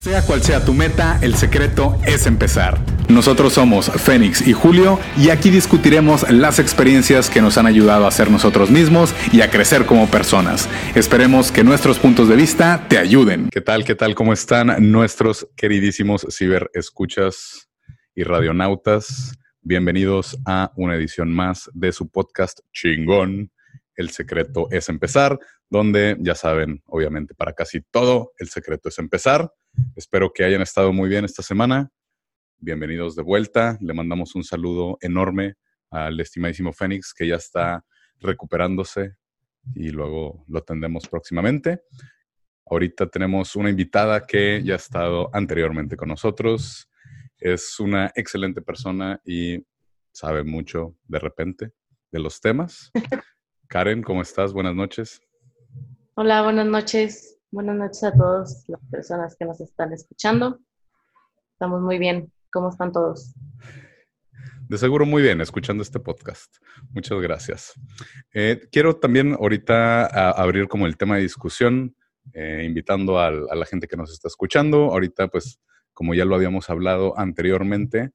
[0.00, 2.78] Sea cual sea tu meta, el secreto es empezar.
[3.08, 8.10] Nosotros somos Fénix y Julio y aquí discutiremos las experiencias que nos han ayudado a
[8.12, 10.68] ser nosotros mismos y a crecer como personas.
[10.94, 13.48] Esperemos que nuestros puntos de vista te ayuden.
[13.50, 13.84] ¿Qué tal?
[13.84, 14.14] ¿Qué tal?
[14.14, 17.68] ¿Cómo están nuestros queridísimos ciberescuchas
[18.14, 19.36] y radionautas?
[19.62, 23.50] Bienvenidos a una edición más de su podcast chingón.
[23.96, 29.52] El secreto es empezar, donde ya saben, obviamente para casi todo, el secreto es empezar.
[29.96, 31.90] Espero que hayan estado muy bien esta semana.
[32.58, 33.78] Bienvenidos de vuelta.
[33.80, 35.54] Le mandamos un saludo enorme
[35.90, 37.84] al estimadísimo Fénix, que ya está
[38.20, 39.16] recuperándose
[39.74, 41.82] y luego lo tendremos próximamente.
[42.66, 46.88] Ahorita tenemos una invitada que ya ha estado anteriormente con nosotros.
[47.38, 49.64] Es una excelente persona y
[50.12, 51.72] sabe mucho de repente
[52.10, 52.90] de los temas.
[53.68, 54.52] Karen, ¿cómo estás?
[54.52, 55.20] Buenas noches.
[56.14, 57.37] Hola, buenas noches.
[57.50, 60.58] Buenas noches a todas las personas que nos están escuchando.
[61.52, 62.30] Estamos muy bien.
[62.52, 63.34] ¿Cómo están todos?
[64.68, 66.58] De seguro muy bien, escuchando este podcast.
[66.90, 67.72] Muchas gracias.
[68.34, 71.96] Eh, quiero también ahorita abrir como el tema de discusión,
[72.34, 74.90] eh, invitando a, la gente que nos está escuchando.
[74.92, 75.58] Ahorita, pues,
[75.94, 78.10] como ya lo habíamos hablado anteriormente,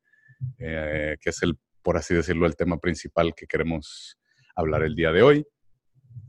[0.59, 4.19] eh, que es el, por así decirlo, el tema principal que queremos
[4.55, 5.47] hablar el día de hoy,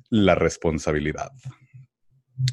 [0.08, 1.32] la responsabilidad.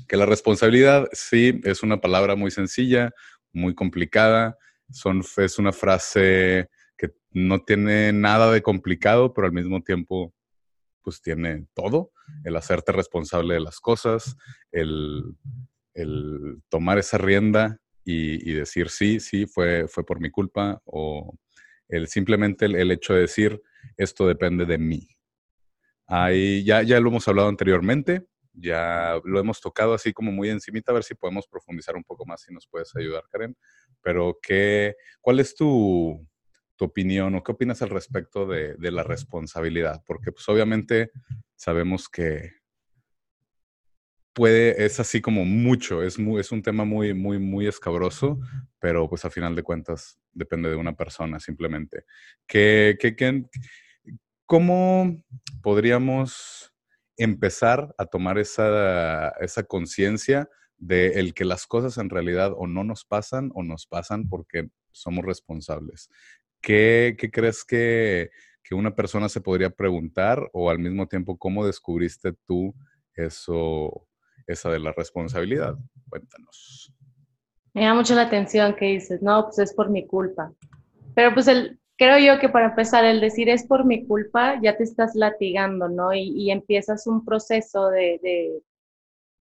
[0.07, 3.11] Que la responsabilidad, sí, es una palabra muy sencilla,
[3.51, 4.57] muy complicada.
[4.91, 10.33] Son, es una frase que no tiene nada de complicado, pero al mismo tiempo,
[11.01, 12.11] pues tiene todo.
[12.43, 14.35] El hacerte responsable de las cosas,
[14.71, 15.35] el,
[16.69, 21.35] tomar esa rienda y, decir, sí, sí, fue, fue por mi culpa, o
[21.87, 23.61] el, simplemente el, hecho de decir,
[23.97, 25.07] esto depende de mí.
[26.07, 30.91] Ahí ya, ya lo hemos hablado anteriormente, ya lo hemos tocado así como muy encimita,
[30.91, 33.55] a ver si podemos profundizar un poco más, si nos puedes ayudar, Karen.
[34.01, 36.27] Pero, ¿qué, ¿cuál es tu,
[36.75, 40.03] tu opinión o qué opinas al respecto de, de, la responsabilidad?
[40.05, 41.11] Porque pues obviamente
[41.55, 42.61] sabemos que
[44.33, 48.39] puede, es así como mucho, es, muy, es un tema muy, muy, muy escabroso,
[48.79, 52.05] pero pues a final de cuentas depende de una persona simplemente.
[52.47, 53.45] ¿Qué, qué,
[54.45, 55.23] ¿Cómo
[55.61, 56.70] podríamos
[57.23, 62.83] empezar a tomar esa, esa conciencia de el que las cosas en realidad o no
[62.83, 66.09] nos pasan o nos pasan porque somos responsables.
[66.61, 68.31] ¿Qué, qué crees que,
[68.63, 72.73] que, una persona se podría preguntar o al mismo tiempo cómo descubriste tú
[73.15, 74.07] eso,
[74.47, 75.77] esa de la responsabilidad?
[76.09, 76.93] Cuéntanos.
[77.73, 80.51] Me llama mucho la atención que dices, no, pues es por mi culpa.
[81.15, 84.75] Pero pues el, creo yo que para empezar, el decir es por mi culpa, ya
[84.75, 86.11] te estás latigando, ¿no?
[86.15, 88.63] Y, empiezas un proceso de,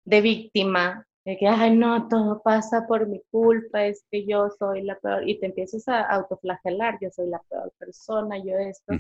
[0.06, 4.84] de, víctima, de que, ay, no, todo pasa por mi culpa, es que yo soy
[4.84, 8.94] la peor, y te empiezas a autoflagelar, yo soy la peor persona, yo esto.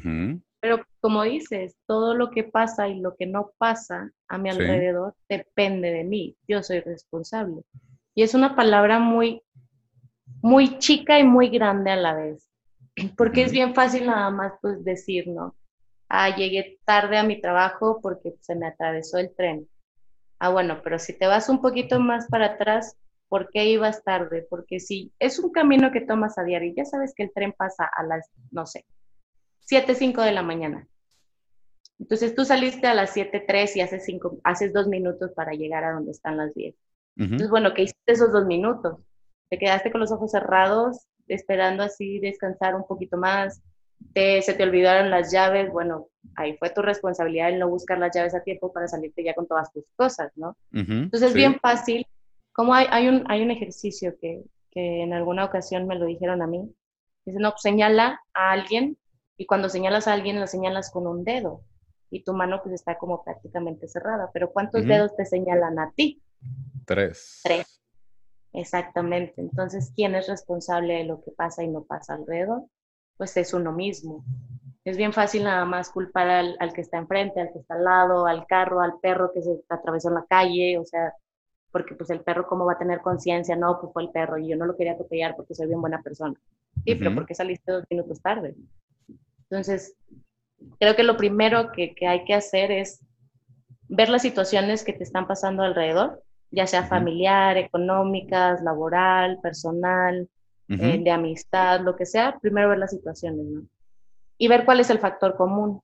[0.59, 5.13] Pero como dices, todo lo que pasa y lo que no pasa a mi alrededor
[5.29, 7.61] depende de mí, yo soy responsable.
[8.15, 9.43] Y es una palabra muy,
[10.41, 12.49] muy chica y muy grande a la vez
[13.17, 15.55] porque es bien fácil nada más pues decir, ¿no?
[16.09, 19.67] Ah, llegué tarde a mi trabajo porque se me atravesó el tren.
[20.39, 22.97] Ah, bueno, pero si te vas un poquito más para atrás,
[23.29, 24.45] ¿por qué ibas tarde?
[24.49, 27.85] Porque si es un camino que tomas a diario, ya sabes que el tren pasa
[27.85, 28.85] a las, no sé,
[29.61, 30.87] 7, 5 de la mañana.
[31.97, 35.83] Entonces tú saliste a las 7, 3 y haces, cinco, haces dos minutos para llegar
[35.83, 36.75] a donde están las 10.
[37.15, 38.99] Entonces, bueno, ¿qué hiciste esos dos minutos?
[39.49, 43.61] Te quedaste con los ojos cerrados esperando así descansar un poquito más,
[44.13, 48.15] te, se te olvidaron las llaves, bueno, ahí fue tu responsabilidad el no buscar las
[48.15, 50.57] llaves a tiempo para salirte ya con todas tus cosas, ¿no?
[50.71, 52.05] Entonces es bien fácil,
[52.51, 56.41] como hay, hay, un, hay un ejercicio que, que en alguna ocasión me lo dijeron
[56.41, 56.73] a mí,
[57.25, 58.97] dice, no, pues señala a alguien
[59.37, 61.61] y cuando señalas a alguien lo señalas con un dedo
[62.09, 66.21] y tu mano pues está como prácticamente cerrada, pero ¿cuántos dedos te señalan a ti?
[66.85, 67.41] Tres.
[67.43, 67.82] Tres.
[68.53, 69.41] Exactamente.
[69.41, 72.63] Entonces, ¿quién es responsable de lo que pasa y no pasa alrededor?
[73.17, 74.23] Pues es uno mismo.
[74.85, 78.27] Es bien fácil nada más culpar al, que está enfrente, al que está al lado,
[78.27, 81.13] al carro, al perro que se atravesó en la calle, o sea,
[81.71, 84.49] porque pues el perro cómo va a tener conciencia, no, pues fue el perro y
[84.49, 86.35] yo no lo quería atropellar porque soy bien buena persona.
[86.85, 88.55] Sí, pero ¿por qué saliste dos minutos tarde?
[89.49, 89.95] Entonces,
[90.79, 92.99] creo que lo primero que, que hay que hacer es
[93.87, 96.21] ver las situaciones que te están pasando alrededor
[96.53, 100.29] ya sea familiar, económicas, laboral, personal,
[100.69, 103.63] eh, de amistad, lo que sea, primero ver las situaciones, ¿no?
[104.37, 105.81] Y ver cuál es el factor común.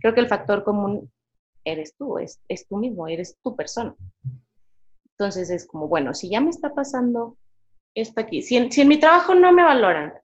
[0.00, 1.10] Creo que el factor común
[1.64, 3.94] eres tú, es, es tú mismo, eres tu persona.
[5.10, 7.36] Entonces es como, bueno, si ya me está pasando
[7.94, 8.42] esto aquí.
[8.42, 10.14] Si en, si en mi trabajo no me valoran,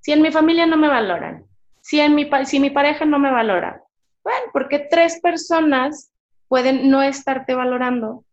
[0.00, 1.44] si en mi familia no me valoran,
[1.80, 3.82] si, en mi, si mi pareja no me valora,
[4.22, 6.12] bueno, porque tres personas
[6.46, 8.24] pueden no estarte valorando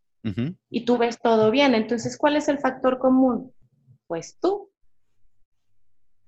[0.69, 1.75] y tú ves todo bien.
[1.75, 3.53] Entonces, ¿cuál es el factor común?
[4.07, 4.71] Pues tú.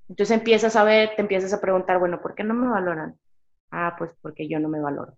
[0.09, 3.17] Entonces empiezas a ver, te empiezas a preguntar, bueno, ¿por qué no me valoran?
[3.71, 5.17] Ah, pues porque yo no me valoro.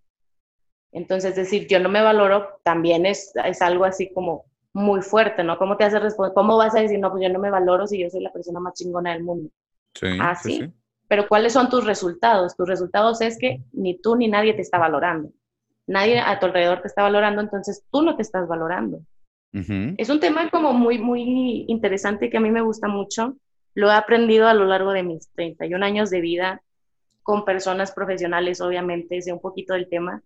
[0.92, 5.58] Entonces, decir, yo no me valoro también es, es algo así como muy fuerte, ¿no?
[5.58, 6.34] ¿Cómo te hace responder?
[6.34, 8.60] ¿Cómo vas a decir, no, pues yo no me valoro si yo soy la persona
[8.60, 9.50] más chingona del mundo?
[9.94, 10.74] Sí, ah, sí.
[11.08, 12.56] Pero ¿cuáles son tus resultados?
[12.56, 15.32] Tus resultados es que ni tú ni nadie te está valorando.
[15.90, 19.02] Nadie a tu alrededor te está valorando, entonces tú no te estás valorando.
[19.98, 23.36] Es un tema como muy, muy interesante que a mí me gusta mucho.
[23.74, 26.62] Lo he aprendido a lo largo de mis 31 años de vida
[27.24, 30.22] con personas profesionales, obviamente, sé un poquito del tema,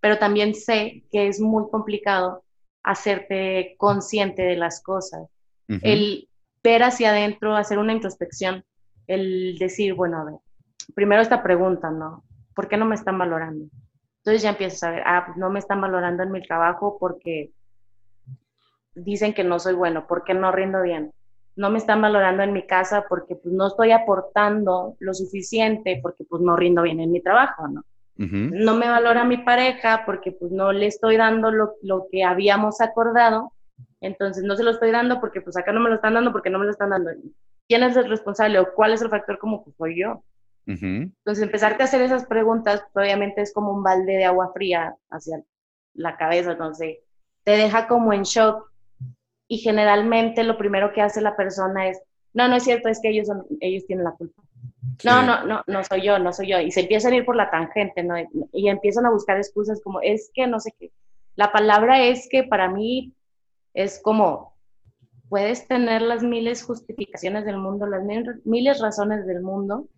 [0.00, 2.42] pero también sé que es muy complicado
[2.82, 5.28] hacerte consciente de las cosas.
[5.68, 6.28] El
[6.64, 8.64] ver hacia adentro, hacer una introspección,
[9.06, 10.34] el decir, bueno, a ver,
[10.96, 12.24] primero esta pregunta, ¿no?
[12.52, 13.66] ¿Por qué no me están valorando?
[14.24, 17.50] Entonces ya empiezas a ver, ah, pues no me están valorando en mi trabajo porque
[18.94, 21.12] dicen que no soy bueno, porque no rindo bien.
[21.56, 26.24] No me están valorando en mi casa porque pues, no estoy aportando lo suficiente porque
[26.24, 27.84] pues no rindo bien en mi trabajo, ¿no?
[28.16, 32.80] No me valora mi pareja porque pues no le estoy dando lo, lo, que habíamos
[32.80, 33.52] acordado.
[34.00, 36.48] Entonces no se lo estoy dando porque pues acá no me lo están dando porque
[36.48, 37.10] no me lo están dando.
[37.68, 40.22] ¿Quién es el responsable o cuál es el factor como pues soy yo?
[40.66, 45.42] Entonces, empezarte a hacer esas preguntas, obviamente es como un balde de agua fría hacia
[45.92, 46.98] la cabeza, entonces
[47.44, 48.70] te deja como en shock
[49.46, 52.00] y generalmente lo primero que hace la persona es,
[52.32, 54.42] no, no es cierto, es que ellos, son, ellos tienen la culpa.
[55.04, 56.60] No, no, no, no soy yo, no soy yo.
[56.60, 58.14] Y se empiezan a ir por la tangente, ¿no?
[58.52, 60.92] Y empiezan a buscar excusas como, es que no sé qué.
[61.36, 63.12] La palabra es que para mí
[63.74, 64.56] es como,
[65.28, 68.02] puedes tener las miles justificaciones del mundo, las
[68.44, 69.88] miles razones del mundo,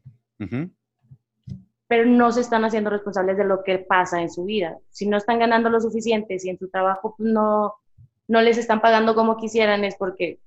[1.88, 4.76] pero no se están haciendo responsables de lo que pasa en su vida.
[4.90, 7.74] Si no están ganando lo suficiente, si en su trabajo pues, no,
[8.26, 10.40] no les están pagando como quisieran, es porque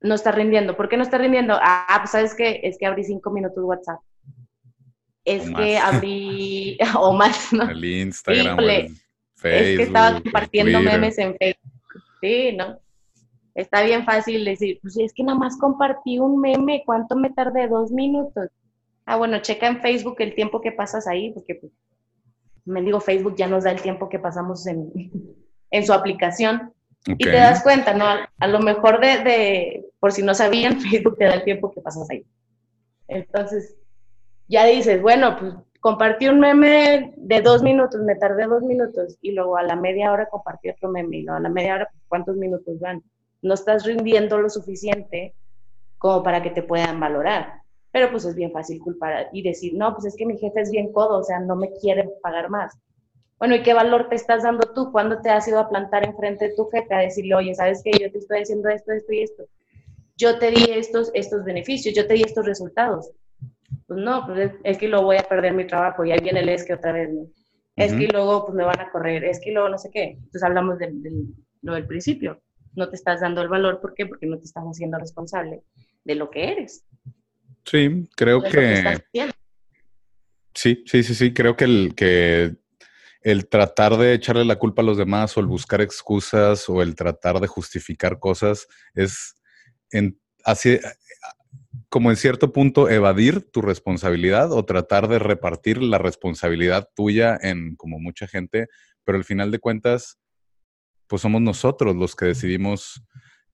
[0.00, 0.76] no está rindiendo.
[0.76, 1.58] ¿Por qué no está rindiendo?
[1.60, 4.00] Ah, pues sabes que es que abrí cinco minutos WhatsApp.
[5.24, 7.68] Es que abrí, o más, ¿no?
[7.68, 9.00] El Instagram, Facebook.
[9.42, 11.72] Es que estaba compartiendo memes en Facebook.
[12.20, 12.78] Sí, ¿no?
[13.54, 17.68] Está bien fácil decir, pues es que nada más compartí un meme, ¿cuánto me tardé?
[17.68, 18.50] Dos minutos.
[19.06, 21.72] Ah, bueno, checa en Facebook el tiempo que pasas ahí, porque pues,
[22.64, 24.90] me digo, Facebook ya nos da el tiempo que pasamos en,
[25.70, 26.72] en su aplicación.
[27.06, 28.04] Y te das cuenta, ¿no?
[28.04, 31.80] A, lo mejor de, de, por si no sabían, Facebook te da el tiempo que
[31.80, 32.26] pasas ahí.
[33.06, 33.76] Entonces,
[34.48, 39.30] ya dices, bueno, pues compartí un meme de dos minutos, me tardé dos minutos, y
[39.30, 42.02] luego a la media hora compartí otro meme, y luego a la media hora, pues,
[42.08, 43.04] ¿cuántos minutos van?
[43.40, 45.36] No estás rindiendo lo suficiente
[45.96, 47.65] como para que te puedan valorar
[47.96, 50.70] pero pues es bien fácil culpar y decir, no, pues es que mi jefe es
[50.70, 52.78] bien codo, o sea, no me quiere pagar más.
[53.38, 54.92] Bueno, ¿y qué valor te estás dando tú?
[54.92, 57.92] cuando te has ido a plantar enfrente de tu jefe a decirle, oye, ¿sabes qué?
[57.92, 59.44] Yo te estoy haciendo esto, esto y esto.
[60.14, 63.10] Yo te di estos, estos beneficios, yo te di estos resultados.
[63.86, 66.50] Pues no, pues es, que luego voy a perder mi trabajo y ahí viene el
[66.50, 67.22] es que otra vez, ¿no?
[67.76, 70.18] Es que luego pues me van a correr, es que luego no sé qué.
[70.18, 70.92] Entonces hablamos de,
[71.62, 72.42] lo del principio.
[72.74, 74.04] No te estás dando el valor, ¿por qué?
[74.04, 75.62] Porque no te estás haciendo responsable
[76.04, 76.84] de lo que eres.
[77.66, 79.02] Sí, creo que...
[80.54, 82.56] Sí, sí, sí, sí, creo que el, que
[83.20, 86.94] el tratar de echarle la culpa a los demás o el buscar excusas o el
[86.94, 89.34] tratar de justificar cosas es
[89.90, 90.78] en, así,
[91.90, 97.76] como en cierto punto evadir tu responsabilidad o tratar de repartir la responsabilidad tuya en
[97.76, 98.68] como mucha gente,
[99.04, 100.18] pero al final de cuentas,
[101.06, 103.02] pues somos nosotros los que decidimos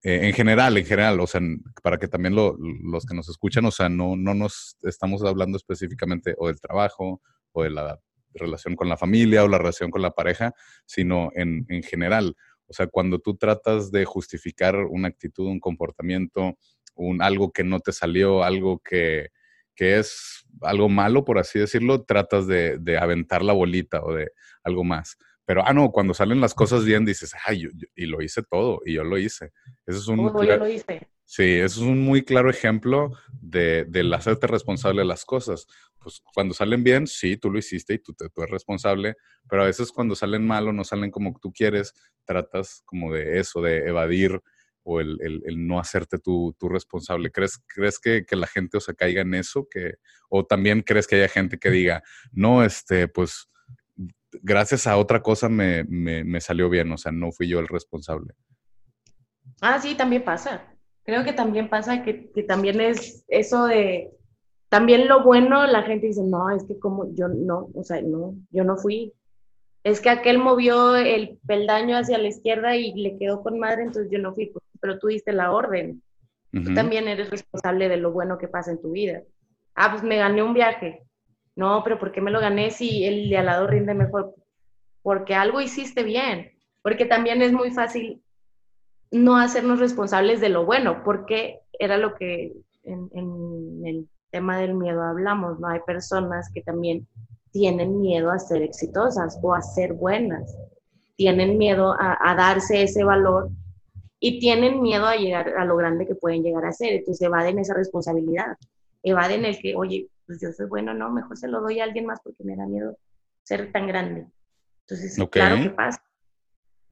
[0.02, 1.40] eh, en general, en general, o sea,
[1.82, 6.34] para que también los que nos escuchan, o sea, no, no nos estamos hablando específicamente
[6.38, 8.00] o del trabajo o de la
[8.34, 10.54] relación con la familia o la relación con la pareja,
[10.86, 12.34] sino en, en general.
[12.66, 16.56] O sea, cuando tú tratas de justificar una actitud, un comportamiento,
[16.94, 19.28] un, algo que no te salió, algo que,
[19.76, 24.32] que es algo malo, por así decirlo, tratas de, de aventar la bolita o de
[24.64, 25.16] algo más.
[25.44, 28.94] Pero, ah, no, cuando salen las cosas bien, dices, ay, y lo hice todo, y
[28.94, 29.52] yo lo hice.
[29.86, 30.18] Eso es un...
[30.18, 31.08] yo lo hice.
[31.24, 35.66] Sí, eso es un muy claro ejemplo de, del hacerte responsable de las cosas.
[35.98, 39.14] Pues cuando salen bien, sí, tú lo hiciste y tú, tú eres responsable,
[39.48, 41.94] pero a veces cuando salen mal o no salen como tú quieres,
[42.24, 44.42] tratas como de eso, de evadir
[44.84, 47.30] o el, el, el no hacerte tú, responsable.
[47.30, 49.66] ¿Crees, crees que, que, la gente o se caiga en eso?
[49.70, 49.94] Que,
[50.28, 53.48] ¿O también crees que haya gente que diga, no, este, pues
[54.42, 58.34] gracias a otra cosa me, salió bien, o sea, no fui yo el responsable.
[59.60, 60.64] Ah, sí, también pasa.
[61.04, 64.12] Creo que también pasa que, que también es eso de,
[64.72, 68.34] también lo bueno, la gente dice, no, es que como yo no, o sea, no,
[68.48, 69.12] yo no fui.
[69.84, 74.10] Es que aquel movió el peldaño hacia la izquierda y le quedó con madre, entonces
[74.10, 76.02] yo no fui, pero tú diste la orden.
[76.52, 79.22] Tú también eres responsable de lo bueno que pasa en tu vida.
[79.74, 81.02] Ah, pues me gané un viaje.
[81.54, 84.34] No, pero ¿por qué me lo gané si el de al lado rinde mejor?
[85.02, 86.52] Porque algo hiciste bien.
[86.82, 88.22] Porque también es muy fácil
[89.12, 95.02] no hacernos responsables de lo bueno, porque era lo que en, el tema del miedo
[95.02, 95.68] hablamos, ¿no?
[95.68, 97.06] Hay personas que también
[97.52, 100.56] tienen miedo a ser exitosas o a ser buenas,
[101.16, 103.50] tienen miedo a, darse ese valor
[104.18, 107.58] y tienen miedo a llegar a lo grande que pueden llegar a ser, entonces evaden
[107.58, 108.56] esa responsabilidad,
[109.02, 112.06] evaden el que, oye, pues yo soy bueno, no, mejor se lo doy a alguien
[112.06, 112.98] más porque me da miedo
[113.42, 114.26] ser tan grande.
[114.80, 116.02] Entonces, claro que pasa,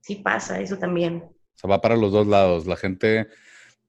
[0.00, 2.66] sí pasa eso también sea, va para los dos lados.
[2.66, 3.28] La gente,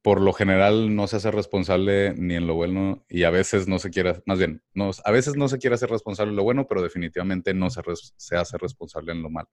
[0.02, 3.80] por lo general, no se hace responsable ni en lo bueno y a veces no
[3.80, 6.68] se quiere, más bien, no, a veces no se quiere hacer responsable en lo bueno,
[6.68, 7.82] pero definitivamente no se,
[8.18, 9.50] se hace responsable en lo malo.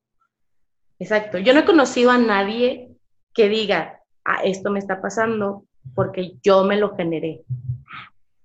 [0.99, 1.39] Exacto.
[1.39, 2.97] Yo no he conocido a nadie
[3.33, 5.65] que diga, ah, esto me está pasando
[5.95, 7.45] porque yo me lo generé.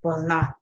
[0.02, 0.56] Pues no.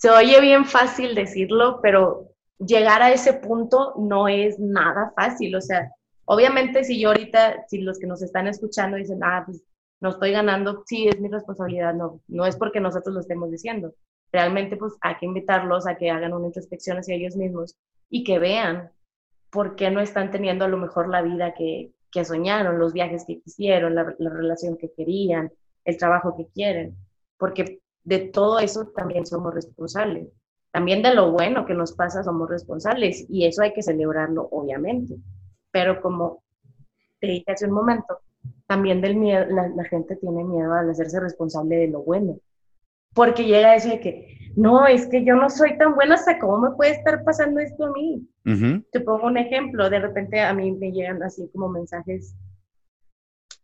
[0.00, 2.28] Se oye bien fácil decirlo, pero
[2.58, 5.54] llegar a ese punto no es nada fácil.
[5.56, 5.90] O sea,
[6.32, 9.64] Obviamente, si yo ahorita, si los que nos están escuchando dicen, ah, pues
[10.00, 13.94] no estoy ganando, sí, es mi responsabilidad, no, no es porque nosotros lo estemos diciendo.
[14.30, 17.76] Realmente, pues hay que invitarlos a que hagan una introspección hacia ellos mismos
[18.10, 18.92] y que vean
[19.50, 23.24] por qué no están teniendo a lo mejor la vida que, que soñaron, los viajes
[23.26, 25.50] que quisieron, la, la relación que querían,
[25.84, 26.96] el trabajo que quieren,
[27.38, 30.28] porque de todo eso también somos responsables.
[30.72, 35.16] También de lo bueno que nos pasa somos responsables y eso hay que celebrarlo, obviamente
[35.70, 36.42] pero como
[37.20, 38.20] te dije hace un momento,
[38.66, 42.38] también del miedo, la, gente tiene miedo al hacerse responsable de lo bueno,
[43.14, 46.58] porque llega a decir que, no, es que yo no soy tan buena, hasta cómo
[46.58, 48.26] me puede estar pasando esto a mí.
[48.90, 52.34] Te pongo un ejemplo, de repente a mí me llegan así como mensajes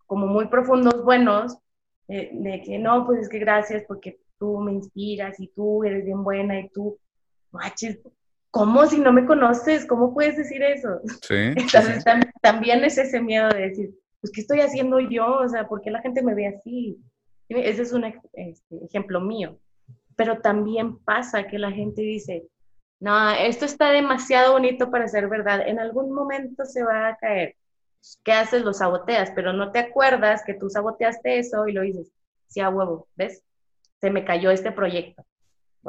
[0.06, 1.58] como muy profundos, buenos,
[2.06, 6.04] eh, de que no, pues es que gracias porque tú me inspiras y tú eres
[6.04, 6.98] bien buena y tú,
[7.50, 7.98] manches,
[8.50, 9.86] ¿cómo si no me conoces?
[9.86, 11.00] ¿Cómo puedes decir eso?
[11.22, 11.34] Sí.
[11.56, 12.04] Entonces,
[12.40, 13.90] También es ese miedo de decir,
[14.20, 15.38] pues, ¿qué estoy haciendo yo?
[15.38, 16.98] O sea, ¿por qué la gente me ve así?
[17.48, 19.58] Ese es un este, ejemplo mío.
[20.16, 22.48] Pero también pasa que la gente dice,
[22.98, 27.54] no, esto está demasiado bonito para ser verdad, en algún momento se va a caer.
[28.24, 28.62] ¿Qué haces?
[28.62, 32.10] Lo saboteas, pero no te acuerdas que tú saboteaste eso y lo dices,
[32.46, 33.42] sí, a huevo, ¿ves?
[34.00, 35.24] Se me cayó este proyecto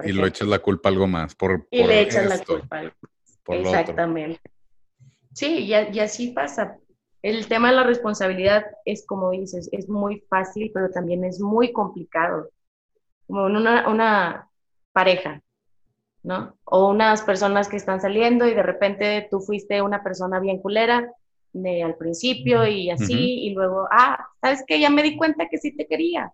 [0.03, 1.35] y lo echas la culpa a algo más.
[1.35, 2.93] Por, y le echas la culpa a algo
[3.49, 4.41] Exactamente.
[5.33, 6.77] Sí, y, y, así pasa.
[7.21, 11.71] El tema de la responsabilidad es, como dices, es muy fácil, pero también es muy
[11.71, 12.49] complicado.
[13.25, 14.49] Como en una, una
[14.91, 15.41] pareja,
[16.23, 16.57] ¿no?
[16.65, 21.11] O unas personas que están saliendo y de repente tú fuiste una persona bien culera
[21.53, 24.79] de, al principio y así, y luego, ah, ¿sabes qué?
[24.79, 26.31] Ya me di cuenta que sí te quería.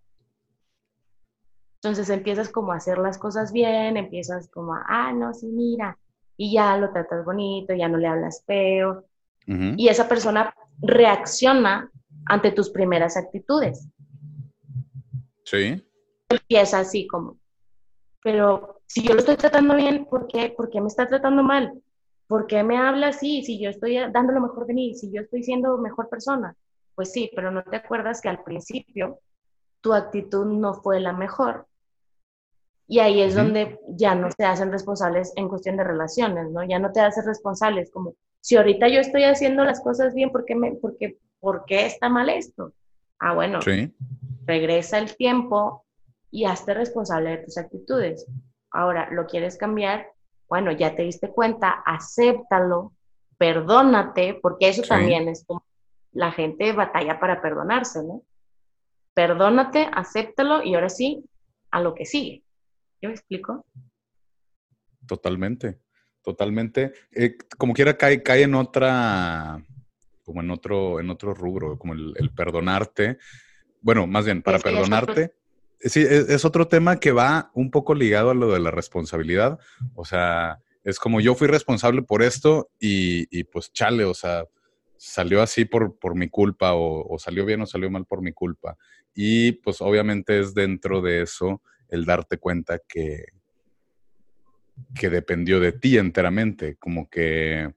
[1.83, 5.97] Entonces empiezas como a hacer las cosas bien, empiezas como a, ah, no, sí, mira,
[6.37, 9.03] y ya lo tratas bonito, ya no le hablas feo.
[9.45, 11.91] Y esa persona reacciona
[12.25, 13.89] ante tus primeras actitudes.
[15.43, 15.85] Sí.
[16.29, 17.37] Empieza así como,
[18.23, 21.83] pero si yo lo estoy tratando bien, ¿por qué, ¿por qué me está tratando mal?
[22.27, 23.43] ¿Por qué me habla así?
[23.43, 26.55] Si yo estoy dando lo mejor de mí, si yo estoy siendo mejor persona.
[26.95, 29.19] Pues sí, pero no te acuerdas que al principio
[29.81, 31.67] tu actitud no fue la mejor
[32.87, 36.63] y ahí es donde ya no se hacen responsables en cuestión de relaciones, ¿no?
[36.63, 40.45] Ya no te haces responsables como, si ahorita yo estoy haciendo las cosas bien, ¿por
[40.45, 42.73] qué, me, por qué, ¿por qué está mal esto?
[43.19, 43.59] Ah, bueno,
[44.45, 45.85] regresa el tiempo
[46.29, 48.25] y hazte responsable de tus actitudes.
[48.71, 50.07] Ahora, ¿lo quieres cambiar?
[50.49, 52.91] Bueno, ya te diste cuenta, acéptalo,
[53.37, 55.63] perdónate, porque eso también es como
[56.11, 58.23] la gente batalla para perdonarse, ¿no?
[59.13, 61.23] Perdónate, acéptalo y ahora sí,
[61.71, 62.43] a lo que sigue.
[63.03, 63.65] ¿Yo me explico?
[65.05, 65.81] Totalmente,
[66.21, 66.93] totalmente.
[67.11, 69.61] Eh, como quiera cae, cae en otra,
[70.23, 73.17] como en otro, en otro rubro, como el, perdonarte.
[73.81, 75.33] Bueno, más bien, para perdonarte.
[75.81, 79.59] Sí, es, otro tema que va un poco ligado a lo de la responsabilidad.
[79.95, 84.45] O sea, es como yo fui responsable por esto y, pues chale, o sea,
[84.95, 88.31] salió así por, por mi culpa o, o, salió bien o salió mal por mi
[88.31, 88.77] culpa.
[89.13, 91.61] Y pues obviamente es dentro de eso
[91.93, 93.25] el darte cuenta que,
[94.95, 97.71] que dependió de ti enteramente, como que,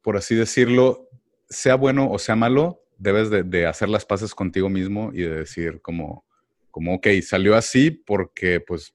[0.00, 1.08] por así decirlo,
[1.50, 5.82] sea bueno o sea malo, debes de, hacer las paces contigo mismo y de decir
[5.82, 6.24] como,
[6.70, 8.94] como, ok, salió así porque pues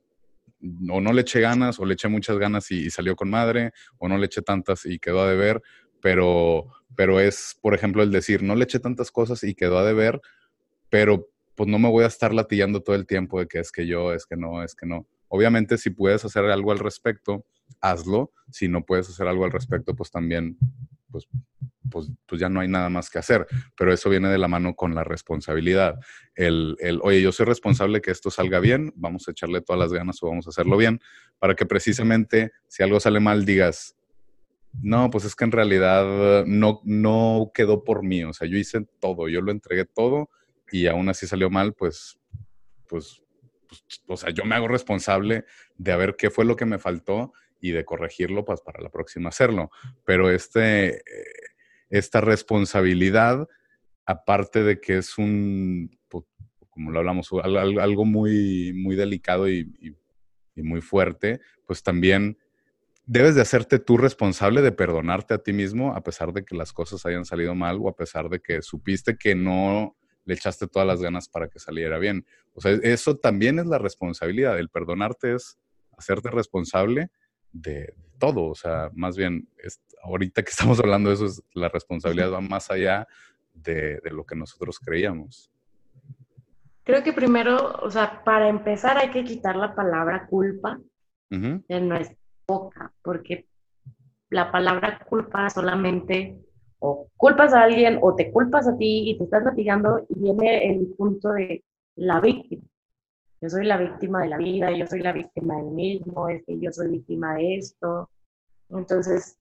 [0.90, 4.08] o no le eché ganas o le eché muchas ganas y, salió con madre o
[4.08, 5.62] no le eché tantas y quedó a deber,
[6.02, 9.86] pero, pero es, por ejemplo, el decir, no le eché tantas cosas y quedó a
[9.86, 10.20] deber,
[10.90, 13.88] pero pues no me voy a estar latillando todo el tiempo de que es que
[13.88, 15.08] yo, es que no, es que no.
[15.28, 17.48] Obviamente, si puedes hacer algo al respecto,
[17.82, 18.32] hazlo.
[18.52, 20.56] Si no puedes hacer algo al respecto, pues también,
[21.10, 21.28] pues,
[21.90, 23.48] pues, pues, ya no hay nada más que hacer.
[23.76, 26.00] Pero eso viene de la mano con la responsabilidad.
[26.36, 29.92] El, el, oye, yo soy responsable que esto salga bien, vamos a echarle todas las
[29.92, 31.00] ganas o vamos a hacerlo bien,
[31.40, 33.96] para que precisamente si algo sale mal digas,
[34.80, 38.24] no, pues es que en realidad no, no quedó por mí.
[38.26, 40.30] O sea, yo hice todo, yo lo entregué todo
[40.72, 42.20] y aún así salió mal, pues,
[42.88, 43.22] pues
[43.68, 45.46] pues, o sea, yo me hago responsable
[45.78, 48.90] de a ver qué fue lo que me faltó y de corregirlo pues, para la
[48.90, 49.70] próxima hacerlo.
[50.06, 51.02] Pero este,
[51.90, 53.48] esta responsabilidad,
[54.06, 56.26] aparte de que es un, pues,
[56.70, 59.96] como lo hablamos, algo muy, muy delicado y,
[60.56, 62.38] y muy fuerte, pues también
[63.06, 66.74] debes de hacerte tú responsable de perdonarte a ti mismo a pesar de que las
[66.74, 69.96] cosas hayan salido mal o a pesar de que supiste que no
[70.28, 72.26] le echaste todas las ganas para que saliera bien.
[72.54, 74.60] O sea, eso también es la responsabilidad.
[74.60, 75.58] El perdonarte es
[75.98, 77.10] hacerte responsable
[77.54, 78.44] de todo.
[78.48, 79.48] O sea, más bien,
[80.04, 83.08] ahorita que estamos hablando de eso, es, la responsabilidad va más allá
[83.54, 85.50] de, lo que nosotros creíamos.
[86.84, 90.80] Creo que primero, o sea, para empezar hay que quitar la palabra culpa
[91.30, 93.46] de nuestra boca, porque
[94.30, 96.38] la palabra culpa solamente
[96.80, 100.72] o culpas a alguien o te culpas a ti y te estás latigando y viene
[100.72, 101.64] el punto de
[101.96, 102.64] la víctima.
[103.42, 106.60] Yo soy la víctima de la vida, yo soy la víctima del mismo, es que
[106.60, 108.10] yo soy víctima de esto.
[108.70, 109.38] Entonces,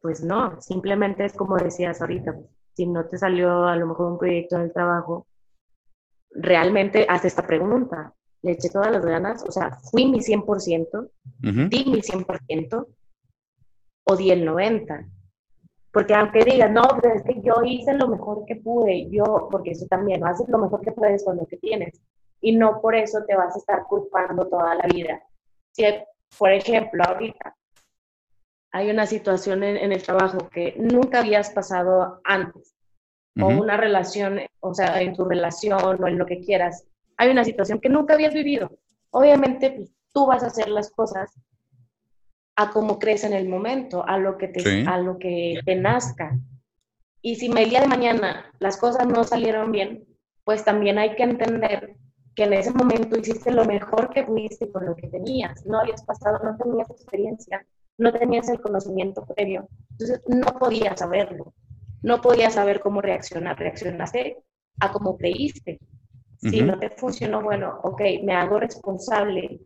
[0.00, 4.12] pues no, simplemente es como decías ahorita, pues, si no te salió a lo mejor
[4.12, 5.26] un proyecto en el trabajo,
[6.30, 8.14] realmente haz esta pregunta.
[8.42, 12.86] Le eché todas las ganas, o sea, fui mi 100%, di mi 100%
[14.04, 15.19] o di el 90%.
[15.92, 19.72] Porque aunque digas, no, pero es que yo hice lo mejor que pude, yo, porque
[19.72, 22.00] eso también, haces lo mejor que puedes con lo que tienes.
[22.40, 25.22] Y no por eso te vas a estar culpando toda la vida.
[25.72, 25.84] Si,
[26.38, 27.56] por ejemplo, ahorita
[28.72, 32.74] hay una situación en, el trabajo que nunca habías pasado antes,
[33.40, 36.84] o una relación, o sea, en tu relación o en lo que quieras,
[37.16, 38.70] hay una situación que nunca habías vivido.
[39.10, 41.32] Obviamente, pues, tú vas a hacer las cosas
[42.56, 46.38] a cómo crees en el momento, a lo que te, a lo que te nazca.
[47.22, 50.04] Y si el día de mañana las cosas no salieron bien,
[50.44, 51.96] pues también hay que entender
[52.34, 55.64] que en ese momento hiciste lo mejor que pudiste con lo que tenías.
[55.66, 57.66] No habías pasado, no tenías experiencia,
[57.98, 59.68] no tenías el conocimiento previo.
[59.92, 61.54] Entonces no podías saberlo.
[62.02, 63.58] No podías saber cómo reaccionar.
[63.58, 64.38] Reaccionaste
[64.80, 65.78] a cómo creíste.
[66.38, 69.60] Si no te funcionó, bueno, ok, me hago responsable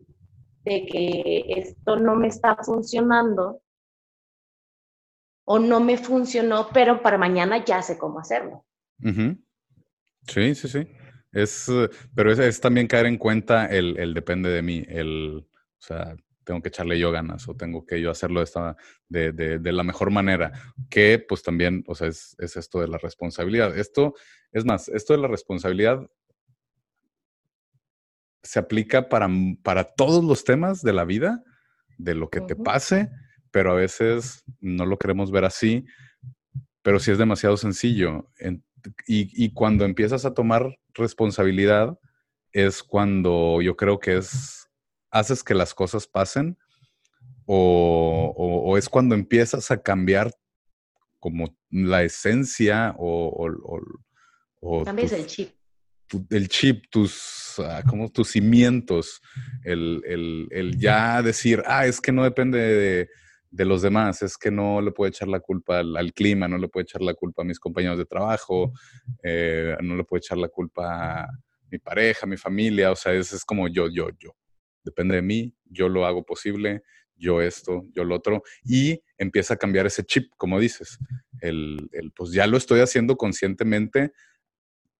[0.65, 3.61] de que esto no me está funcionando
[5.45, 8.65] o no me funcionó, pero para mañana ya sé cómo hacerlo.
[10.27, 10.87] Sí, sí, sí.
[11.31, 11.71] Es,
[12.15, 16.69] pero es, también caer en cuenta el, depende de mí, el, o sea, tengo que
[16.69, 18.77] echarle yo ganas o tengo que yo hacerlo de, esta,
[19.09, 20.51] de, de, la mejor manera,
[20.89, 23.77] que pues también, o sea, es, es, esto de la responsabilidad.
[23.77, 24.15] Esto,
[24.51, 26.09] es más, esto de la responsabilidad
[28.45, 29.29] se aplica para,
[29.63, 31.43] para todos los temas de la vida,
[31.97, 33.09] de lo que te pase,
[33.51, 35.85] pero a veces no lo queremos ver así,
[36.81, 38.29] pero sí es demasiado sencillo.
[39.07, 41.97] y, cuando empiezas a tomar responsabilidad
[42.51, 44.69] es cuando yo creo que es,
[45.09, 46.57] haces que las cosas pasen
[47.45, 50.31] o, es cuando empiezas a cambiar
[51.19, 53.49] como la esencia o...
[54.61, 55.49] o, Cambias el chip
[56.29, 59.21] el chip, tus, ah, como tus cimientos,
[59.63, 63.07] el, ya decir, ah, es que no depende
[63.51, 66.67] de, los demás, es que no le puedo echar la culpa al, clima, no le
[66.67, 68.73] puedo echar la culpa a mis compañeros de trabajo,
[69.23, 71.29] eh, no le puedo echar la culpa a
[71.71, 74.35] mi pareja, a mi familia, o sea, es, es como yo, yo, yo.
[74.83, 76.83] Depende de mí, yo lo hago posible,
[77.17, 80.97] yo esto, yo lo otro, y empieza a cambiar ese chip, como dices.
[81.41, 84.11] El, el, pues ya lo estoy haciendo conscientemente,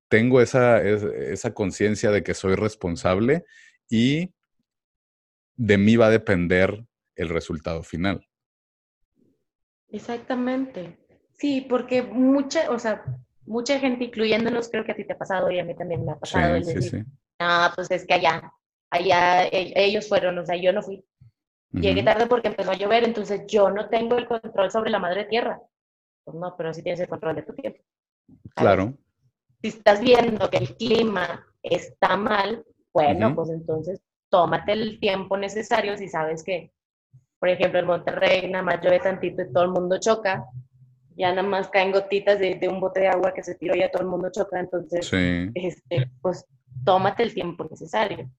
[0.07, 3.45] tengo esa, esa conciencia de que soy responsable
[3.89, 4.33] y
[5.55, 8.27] de mí va a depender el resultado final.
[9.89, 10.97] Exactamente.
[11.37, 13.03] Sí, porque mucha, o sea,
[13.45, 16.11] mucha gente, incluyéndonos, creo que a ti te ha pasado y a mí también me
[16.11, 16.61] ha pasado.
[16.61, 17.03] Sí, sí, sí.
[17.39, 18.51] Ah, pues es que allá,
[18.89, 21.03] allá e, ellos fueron, o sea, yo no fui.
[21.71, 25.25] Llegué tarde porque empezó a llover, entonces yo no tengo el control sobre la madre
[25.25, 25.59] tierra.
[26.23, 27.79] Pues no, pero sí tienes el control de tu tiempo.
[28.55, 28.97] Claro.
[29.65, 33.99] Si estás viendo que el clima está mal, bueno, pues entonces
[34.29, 36.71] tómate el tiempo necesario si sabes que,
[37.39, 40.45] por ejemplo, en Monterrey nada más llueve tantito y todo el mundo choca,
[41.17, 43.89] ya nada más caen gotitas de, un bote de agua que se tiró y ya
[43.89, 45.11] todo el mundo choca, entonces,
[45.55, 46.45] este, pues
[46.85, 48.29] tómate el tiempo necesario.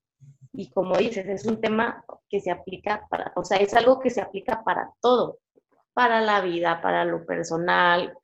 [0.53, 4.11] Y como dices, es un tema que se aplica para, o sea, es algo que
[4.11, 5.39] se aplica para todo,
[5.93, 8.17] para la vida, para lo personal.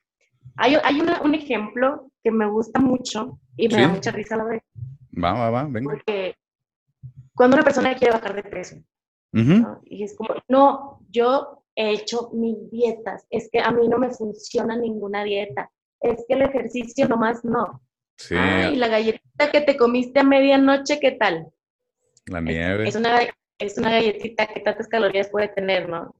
[0.56, 4.43] Hay, hay un ejemplo que me gusta mucho y me da mucha risa a la
[4.45, 4.63] vez.
[5.21, 5.91] Va, va, va, venga.
[5.91, 6.36] Porque
[7.36, 8.75] cuando una persona quiere bajar de peso,
[9.86, 14.12] y es como, no, yo he hecho mis dietas, es que a mí no me
[14.12, 17.82] funciona ninguna dieta, es que el ejercicio nomás no.
[18.17, 18.36] Sí.
[18.38, 21.51] Ay, la galletita que te comiste a medianoche, ¿qué tal?
[22.27, 22.88] La nieve.
[22.88, 23.21] Es, una,
[23.58, 26.15] es una galletita que tantas calorías puede tener, ¿no?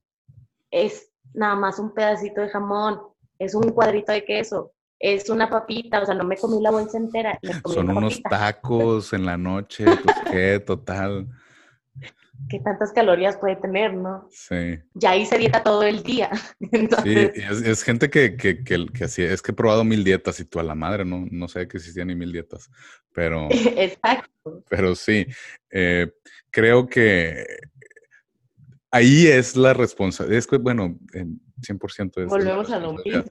[0.72, 3.00] Es nada más un pedacito de jamón,
[3.40, 6.98] es un cuadrito de queso, es una papita, o sea, no me comí la bolsa
[6.98, 7.38] entera.
[7.66, 11.28] Son unos tacos en la noche, pues qué, total.
[12.50, 14.28] ¿Qué tantas calorías puede tener, no?
[14.32, 14.80] Sí.
[14.94, 16.30] Ya hice dieta todo el día.
[17.04, 20.46] Sí, es, gente que, que, que, que, así, es que he probado mil dietas y
[20.46, 22.70] tú a la madre, no, no sé que existían ni mil dietas,
[23.12, 23.48] pero...
[23.52, 24.64] Exacto.
[24.70, 25.28] Pero sí,
[25.70, 26.12] eh,
[26.50, 27.46] creo que
[28.90, 32.30] ahí es la responsabilidad, es que, bueno, en 100% es...
[32.30, 33.24] Volvemos a lo mismo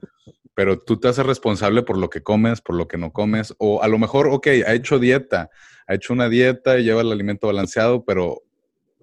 [0.55, 3.81] pero tú te haces responsable por lo que comes, por lo que no comes, o
[3.81, 5.49] a lo mejor, ok, ha hecho dieta,
[5.87, 8.43] ha hecho una dieta y lleva el alimento balanceado, pero,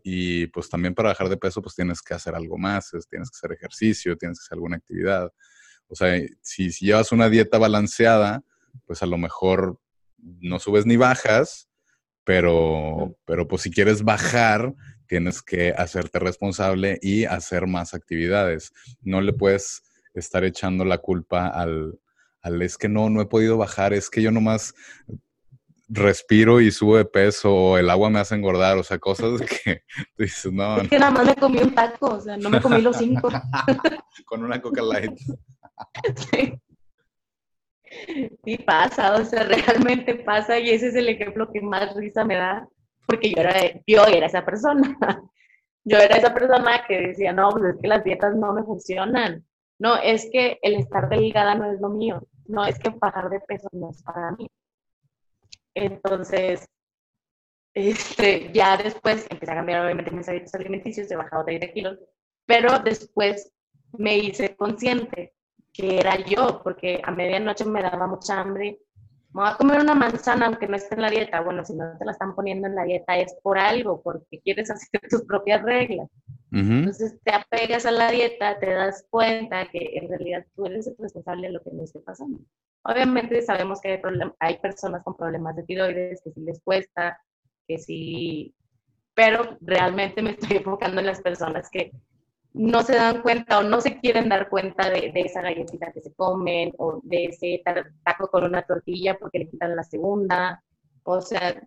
[0.02, 3.36] y pues también para bajar de peso, pues tienes que hacer algo más, tienes que
[3.36, 5.32] hacer ejercicio, tienes que hacer alguna actividad.
[5.88, 8.42] O sea, si, si llevas una dieta balanceada,
[8.86, 9.80] pues a lo mejor
[10.18, 11.68] no subes ni bajas,
[12.22, 14.72] pero, pero pues si quieres bajar,
[15.10, 18.72] tienes que hacerte responsable y hacer más actividades.
[19.02, 19.82] No le puedes
[20.14, 21.98] estar echando la culpa al,
[22.42, 24.72] al es que no, no he podido bajar, es que yo nomás
[25.88, 29.82] respiro y subo de peso, o el agua me hace engordar, o sea, cosas que
[30.16, 30.80] dices, no.
[30.80, 33.30] Es que nada más me comí un taco, o sea, no me comí los cinco.
[34.26, 35.18] Con una coca light.
[36.30, 36.54] sí.
[38.44, 38.58] sí.
[38.58, 42.68] pasa, o sea, realmente pasa y ese es el ejemplo que más risa me da,
[43.10, 43.54] porque yo era,
[43.86, 44.96] yo era esa persona.
[45.82, 49.46] Yo era esa persona que decía, no, pues es que las dietas no me funcionan
[49.80, 53.40] no, es que el estar delgada no es lo mío, no, es que bajar de
[53.40, 54.46] peso no es para mí.
[55.74, 56.68] Entonces,
[57.72, 61.98] este, ya después empecé a cambiar obviamente mis hábitos alimenticios, he bajado 30 kilos,
[62.44, 63.50] pero después
[63.96, 65.34] me hice consciente
[65.72, 68.80] que era yo, porque a medianoche me daba mucha hambre.
[69.32, 71.40] Me voy a comer una manzana aunque no esté en la dieta.
[71.40, 74.70] Bueno, si no te la están poniendo en la dieta es por algo, porque quieres
[74.70, 76.08] hacer tus propias reglas.
[76.52, 80.96] Entonces te apegas a la dieta, te das cuenta que en realidad tú eres el
[80.98, 82.40] responsable de lo que me esté pasando.
[82.82, 84.00] Obviamente sabemos que hay,
[84.40, 87.20] hay personas con problemas de tiroides, que sí les cuesta,
[87.68, 88.54] que sí,
[89.14, 91.92] pero realmente me estoy enfocando en las personas que
[92.52, 96.00] no se dan cuenta o no se quieren dar cuenta de, de esa galletita que
[96.00, 97.62] se comen o de ese
[98.04, 100.62] taco con una tortilla porque le quitan la segunda.
[101.04, 101.62] O sea,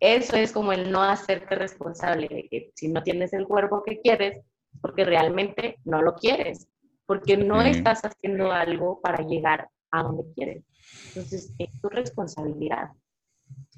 [0.00, 4.00] eso es como el no hacerte responsable de que si no tienes el cuerpo que
[4.00, 4.44] quieres,
[4.82, 6.68] porque realmente no lo quieres,
[7.06, 10.64] porque no estás haciendo algo para llegar a donde quieres.
[11.08, 12.90] Entonces, es tu responsabilidad.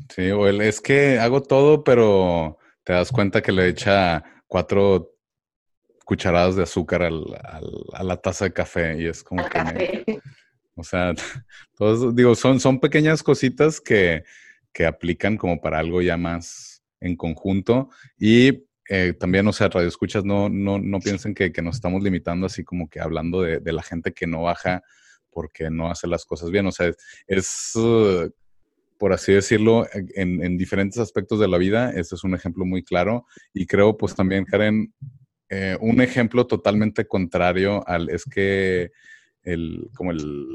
[0.08, 5.17] Sí, o el, es que hago todo, pero te das cuenta que le echa cuatro
[6.08, 10.18] cucharadas de azúcar a la taza de café y es como que...
[10.74, 11.12] o sea,
[11.76, 14.24] todos, digo, son, son pequeñas cositas que,
[14.72, 17.90] que aplican como para algo ya más en conjunto.
[18.16, 22.46] Y eh, también, o sea, Radio Escuchas, no, no, no piensen que, nos estamos limitando
[22.46, 24.82] así como que hablando de, la gente que no baja
[25.30, 26.64] porque no hace las cosas bien.
[26.66, 26.90] O sea,
[27.26, 28.32] es, uh,
[28.96, 31.90] por así decirlo, en, diferentes aspectos de la vida.
[31.90, 33.26] Este es un ejemplo muy claro.
[33.52, 34.94] Y creo, pues también, Karen,
[35.50, 38.92] eh, un ejemplo totalmente contrario al es que
[39.42, 40.46] el, como el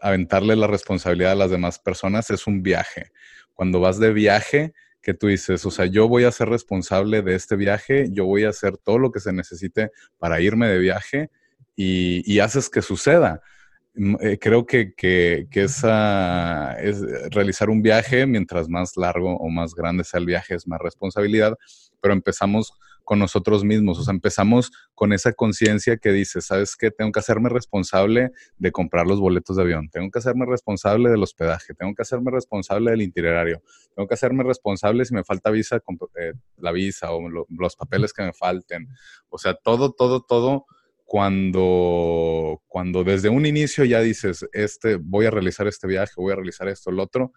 [0.00, 3.10] aventarle la responsabilidad a las demás personas es un viaje.
[3.54, 4.72] Cuando vas de viaje,
[5.06, 8.42] que tú dices, o sea, yo voy a ser responsable de este viaje, yo voy
[8.42, 11.30] a hacer todo lo que se necesite para irme de viaje
[11.76, 13.40] y, haces que suceda.
[13.94, 19.74] Mm, eh, creo que, que, esa, es realizar un viaje, mientras más largo o más
[19.74, 21.56] grande sea el viaje, es más responsabilidad,
[22.00, 22.72] pero empezamos
[23.06, 23.98] con nosotros mismos.
[24.00, 26.90] O sea, empezamos con esa conciencia que dice, ¿sabes qué?
[26.90, 31.22] Tengo que hacerme responsable de comprar los boletos de avión, tengo que hacerme responsable del
[31.22, 33.62] hospedaje, tengo que hacerme responsable del itinerario,
[33.94, 38.24] tengo que hacerme responsable si me falta visa, eh, la visa o los papeles que
[38.24, 38.88] me falten.
[39.28, 40.66] O sea, todo, todo, todo
[41.04, 46.36] cuando, cuando desde un inicio ya dices, este, voy a realizar este viaje, voy a
[46.36, 47.32] realizar esto, el otro,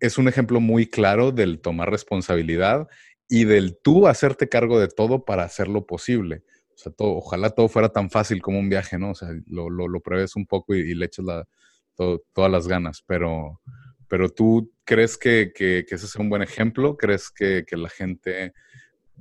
[0.00, 2.88] es un ejemplo muy claro del tomar responsabilidad
[3.28, 6.44] y del tú hacerte cargo de todo para hacerlo posible.
[6.74, 9.10] O sea, todo, ojalá todo fuera tan fácil como un viaje, ¿no?
[9.10, 11.48] O sea, lo, lo, lo prevés un poco y, le echas la,
[11.96, 13.60] todas las ganas, pero,
[14.08, 18.52] pero tú crees que, que, ese es un buen ejemplo, crees que, que, la gente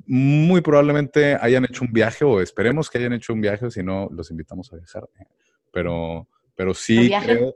[0.06, 4.10] muy probablemente hayan hecho un viaje o esperemos que hayan hecho un viaje, si no,
[4.12, 5.08] los invitamos a viajar.
[5.72, 7.56] Pero, pero sí, creo,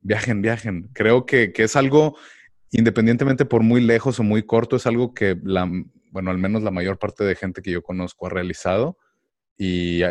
[0.00, 0.90] viajen, viajen.
[0.92, 2.16] Creo que, que es algo
[2.70, 5.70] independientemente por muy lejos o muy corto, es algo que, la,
[6.10, 8.98] bueno, al menos la mayor parte de gente que yo conozco ha realizado.
[9.58, 10.02] Y,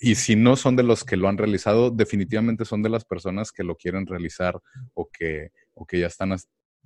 [0.00, 3.52] y, si no son de los que lo han realizado, definitivamente son de las personas
[3.52, 4.60] que lo quieren realizar
[4.94, 6.34] o que, o que ya están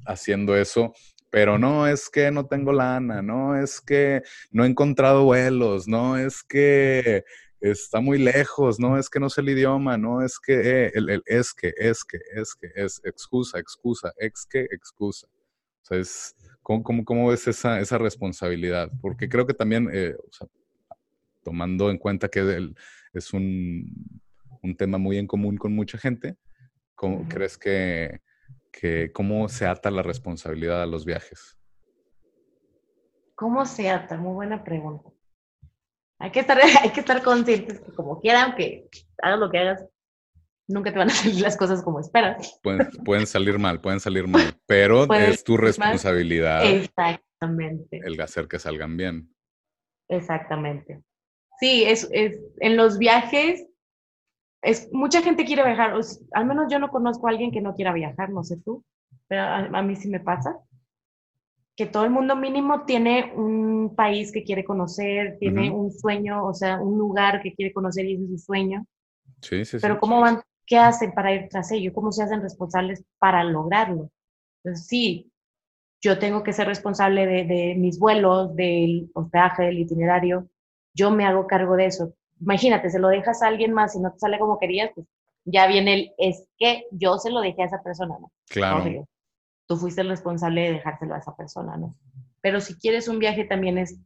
[0.05, 0.93] haciendo eso.
[1.31, 6.19] Pero no es que no tengo lana, no es que no he encontrado vuelos, no
[6.19, 7.25] es que
[7.63, 11.23] está muy lejos, no es que no sé el idioma, no es que, eh, el,
[11.27, 15.29] es que, es que, es que, es excusa, excusa, ex que, excusa.
[15.29, 18.91] O sea, es, ¿cómo, cómo, ves esa, esa, responsabilidad?
[19.01, 20.49] Porque creo que también, eh, o sea,
[21.45, 22.73] tomando en cuenta que
[23.13, 24.21] es un,
[24.63, 26.37] un, tema muy en común con mucha gente,
[26.97, 28.21] ¿cómo crees que,
[28.73, 31.57] que, cómo se ata la responsabilidad a los viajes?
[33.37, 34.17] ¿Cómo se ata?
[34.17, 35.12] Muy buena pregunta.
[36.23, 38.89] Hay que estar, hay que estar conscientes que como quiera, aunque
[39.21, 39.85] hagas lo que hagas,
[40.69, 42.61] nunca te van a salir las cosas como esperas.
[42.63, 46.65] Pueden, pueden salir mal, pueden salir mal, pero es tu responsabilidad.
[46.65, 48.01] Exactamente.
[48.05, 49.35] El hacer que salgan bien.
[50.09, 51.03] Exactamente.
[51.59, 53.67] Sí, es, es en los viajes,
[54.63, 55.95] es, mucha gente quiere viajar,
[56.33, 58.85] al menos yo no conozco a alguien que no quiera viajar, no sé tú,
[59.27, 60.57] pero a mí sí me pasa
[61.77, 66.53] que todo el mundo mínimo tiene un país que quiere conocer, tiene un sueño, o
[66.53, 68.85] sea, un lugar que quiere conocer y ese es su sueño.
[69.41, 70.43] Sí, sí, Pero ¿cómo van?
[70.67, 71.93] ¿Qué hacen para ir tras ello?
[71.93, 74.11] ¿Cómo se hacen responsables para lograrlo?
[74.63, 75.33] Entonces, sí,
[76.01, 80.49] yo tengo que ser responsable de, de mis vuelos, del hospedaje, del itinerario.
[80.95, 82.15] Yo me hago cargo de eso.
[82.41, 85.07] Imagínate, se lo dejas a alguien más y no te sale como querías, pues
[85.45, 88.31] ya viene el, es que yo se lo dejé a esa persona, ¿no?
[88.49, 89.07] Claro
[89.67, 91.97] tú fuiste el responsable de dejárselo a esa persona, ¿no?
[92.41, 93.99] Pero si quieres un viaje también es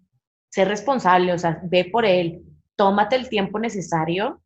[0.51, 2.43] ser responsable, o sea, ve por él,
[2.77, 4.41] tómate el tiempo necesario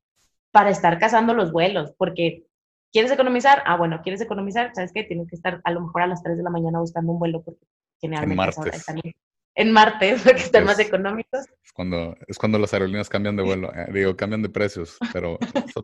[0.50, 2.44] para estar cazando los vuelos, porque
[2.92, 3.62] ¿quieres economizar?
[3.66, 4.72] Ah, bueno, ¿quieres economizar?
[4.74, 5.04] ¿Sabes qué?
[5.04, 7.42] Tienes que estar a lo mejor a las 3 de la mañana buscando un vuelo
[7.42, 7.64] porque
[8.00, 8.74] generalmente en martes.
[8.74, 9.00] Están
[9.54, 11.46] en martes, porque están más económicos.
[11.62, 15.38] Es cuando, es cuando las aerolíneas cambian de vuelo, eh, digo, cambian de precios, pero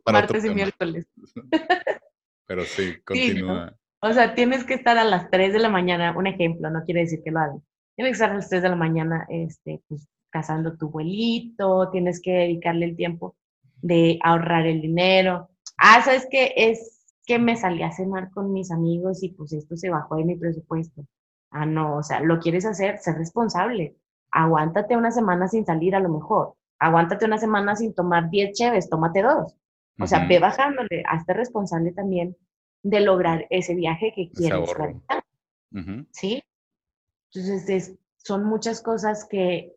[0.05, 1.07] para martes y miércoles.
[2.47, 3.77] pero sí, continúa.
[4.09, 7.01] O sea, tienes que estar a las 3 de la mañana, un ejemplo, no quiere
[7.01, 7.63] decir que lo hagan.
[7.97, 12.21] Tienes que estar a las 3 de la mañana, este, pues, cazando tu vuelito, tienes
[12.21, 13.35] que dedicarle el tiempo
[13.83, 15.49] de ahorrar el dinero.
[15.79, 16.53] Ah, ¿sabes qué?
[16.57, 20.25] Es que me salí a cenar con mis amigos y pues esto se bajó de
[20.25, 21.05] mi presupuesto.
[21.51, 23.97] Ah, no, o sea, lo quieres hacer, ser responsable.
[24.31, 26.55] Aguántate una semana sin salir a lo mejor.
[26.79, 29.55] Aguántate una semana sin tomar 10 cheves, tómate dos.
[29.99, 32.37] O sea, ve bajándole, hazte responsable también
[32.87, 35.25] de lograr ese viaje que quieres realizar.
[36.13, 36.43] ¿Sí?
[37.35, 39.75] Entonces, son muchas cosas que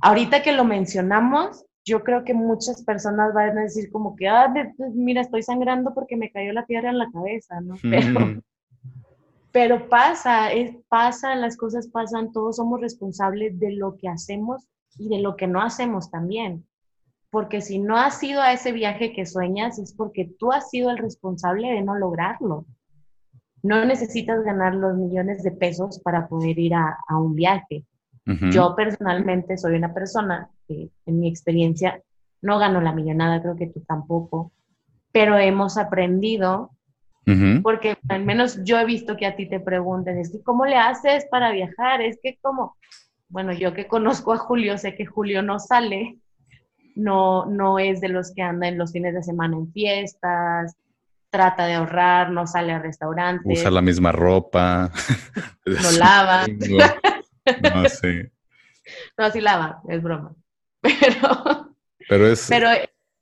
[0.00, 4.52] ahorita que lo mencionamos, yo creo que muchas personas van a decir como que, ah,
[4.76, 7.74] pues, mira, estoy sangrando porque me cayó la piedra en la cabeza, ¿no?
[7.82, 8.42] Pero,
[9.52, 15.10] pero pasa, es, pasa, las cosas pasan, todos somos responsables de lo que hacemos y
[15.10, 16.64] de lo que no hacemos también
[17.32, 20.90] porque si no has ido a ese viaje que sueñas es porque tú has sido
[20.90, 22.66] el responsable de no lograrlo.
[23.62, 27.86] No necesitas ganar los millones de pesos para poder ir a, un viaje.
[28.50, 32.02] Yo personalmente soy una persona que en mi experiencia
[32.42, 34.52] no gano la millonada, creo que tú tampoco,
[35.10, 36.70] pero hemos aprendido,
[37.62, 40.76] porque al menos yo he visto que a ti te preguntan, es que ¿cómo le
[40.76, 42.02] haces para viajar?
[42.02, 42.76] Es que como,
[43.30, 46.18] bueno, yo que conozco a Julio, sé que Julio no sale
[46.94, 50.76] no, no es de los que anda en los fines de semana en fiestas,
[51.30, 53.60] trata de ahorrar, no sale a restaurantes.
[53.60, 54.92] Usa la misma ropa.
[55.66, 56.46] no lava.
[57.62, 58.22] no, sí.
[59.16, 60.34] No, sí lava, es broma.
[60.82, 61.76] Pero,
[62.08, 62.68] pero, es, pero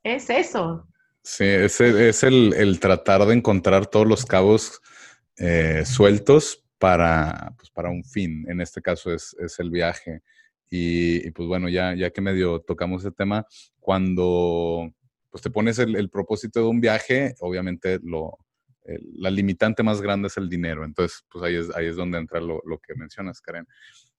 [0.03, 0.89] es eso.
[1.23, 4.81] Sí, es, es el, tratar de encontrar todos los cabos
[5.37, 8.47] eh, sueltos para, pues, para un fin.
[8.49, 10.23] En este caso es, es el viaje.
[10.71, 13.45] Y, pues bueno, ya, ya que medio tocamos ese tema,
[13.81, 14.91] cuando
[15.31, 18.39] pues te pones el, propósito de un viaje, obviamente lo,
[19.15, 20.85] la limitante más grande es el dinero.
[20.85, 23.67] Entonces, pues ahí es, ahí es donde entra lo, lo, que mencionas, Karen.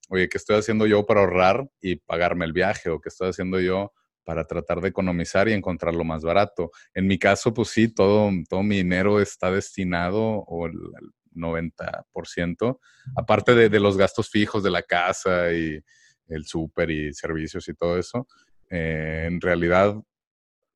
[0.10, 2.90] Oye, ¿qué estoy haciendo yo para ahorrar y pagarme el viaje?
[2.90, 6.72] ¿O qué estoy haciendo yo para tratar de economizar y encontrar lo más barato.
[6.94, 10.74] En mi caso, pues sí, todo, todo mi dinero está destinado, o el,
[11.34, 12.80] 90%,
[13.16, 15.82] aparte de, de, los gastos fijos de la casa y
[16.32, 18.28] el súper y servicios y todo eso,
[18.70, 19.96] eh, en realidad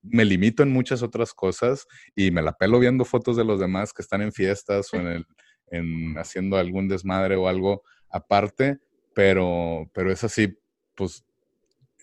[0.02, 3.94] me limito en muchas otras cosas y me la pelo viendo fotos de los demás
[3.94, 5.26] que están en fiestas o en, el,
[5.72, 8.80] en haciendo algún desmadre o algo aparte,
[9.14, 10.58] pero, pero es así,
[10.94, 11.26] pues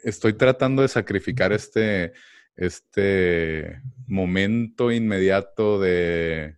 [0.03, 2.13] estoy tratando de sacrificar este,
[2.57, 6.57] este momento inmediato de,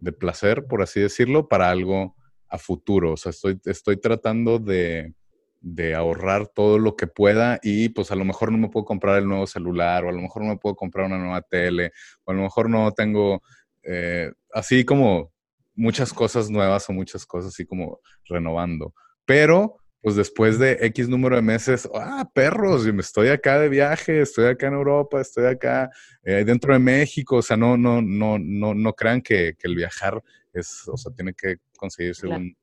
[0.00, 2.16] de placer, por así decirlo, para algo
[2.48, 3.12] a futuro.
[3.12, 5.14] O sea, estoy, estoy tratando de,
[5.60, 9.18] de, ahorrar todo lo que pueda y pues a lo mejor no me puedo comprar
[9.18, 11.92] el nuevo celular o a lo mejor no me puedo comprar una nueva tele
[12.24, 13.42] o a lo mejor no tengo
[13.82, 15.32] eh, así como
[15.74, 18.94] muchas cosas nuevas o muchas cosas así como renovando.
[19.24, 24.20] Pero pues después de X número de meses, ah, perros, me estoy acá de viaje,
[24.20, 25.90] estoy acá en Europa, estoy acá
[26.22, 30.22] eh, dentro de México, o sea, no, no, no, no, no crean que, el viajar
[30.52, 32.56] es, o sea, tiene que conseguirse un,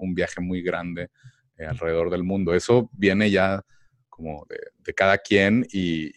[0.00, 1.08] un, viaje muy grande
[1.66, 2.54] alrededor del mundo.
[2.54, 3.64] Eso viene ya
[4.08, 6.10] como de, cada quien y,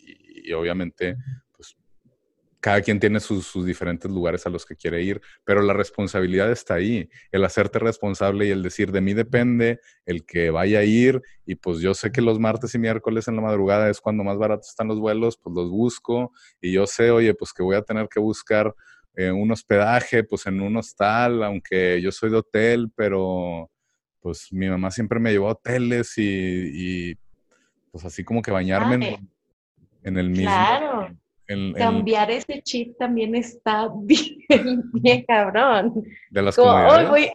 [0.53, 1.17] obviamente
[2.65, 6.73] cada quien tiene sus, diferentes lugares a los que quiere ir, pero la responsabilidad está
[6.73, 11.21] ahí, el hacerte responsable y el decir, de mí depende el que vaya a ir
[11.45, 14.39] y pues yo sé que los martes y miércoles en la madrugada es cuando más
[14.39, 17.84] baratos están los vuelos, pues los busco y yo sé, oye, pues que voy a
[17.84, 18.73] tener que buscar
[19.13, 23.69] eh, un hospedaje, pues en un hostal, aunque yo soy de hotel, pero
[24.25, 27.13] pues mi mamá siempre me llevó a hoteles y,
[27.91, 29.19] pues así como que bañarme
[30.01, 30.45] en, el mismo.
[30.45, 31.15] Claro
[31.77, 36.03] Cambiar ese chip también está bien, bien cabrón.
[36.31, 36.71] De las Como,
[37.07, 37.29] voy,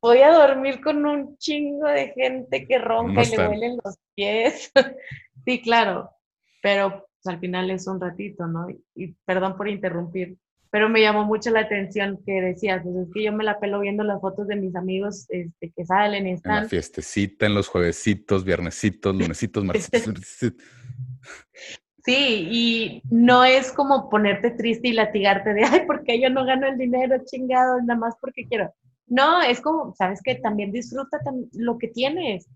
[0.00, 4.70] voy, a dormir con un chingo de gente que ronca y le huelen los pies.
[5.44, 6.12] sí, claro,
[6.62, 8.68] pero pues, al final es un ratito, ¿no?
[8.94, 10.36] Y, perdón por interrumpir,
[10.70, 13.80] pero me llamó mucho la atención que decías, pues es que yo me la pelo
[13.80, 16.56] viendo las fotos de mis amigos este, que salen y están.
[16.56, 20.38] En la fiestecita, en los juevesitos, viernesitos, lunesitos, martesitos.
[22.06, 26.68] Sí, y no es como ponerte triste y latigarte de, ay, porque yo no gano
[26.68, 28.72] el dinero, chingado, nada más porque quiero.
[29.06, 31.18] No, es como, sabes que también disfruta
[31.52, 32.48] lo que tienes.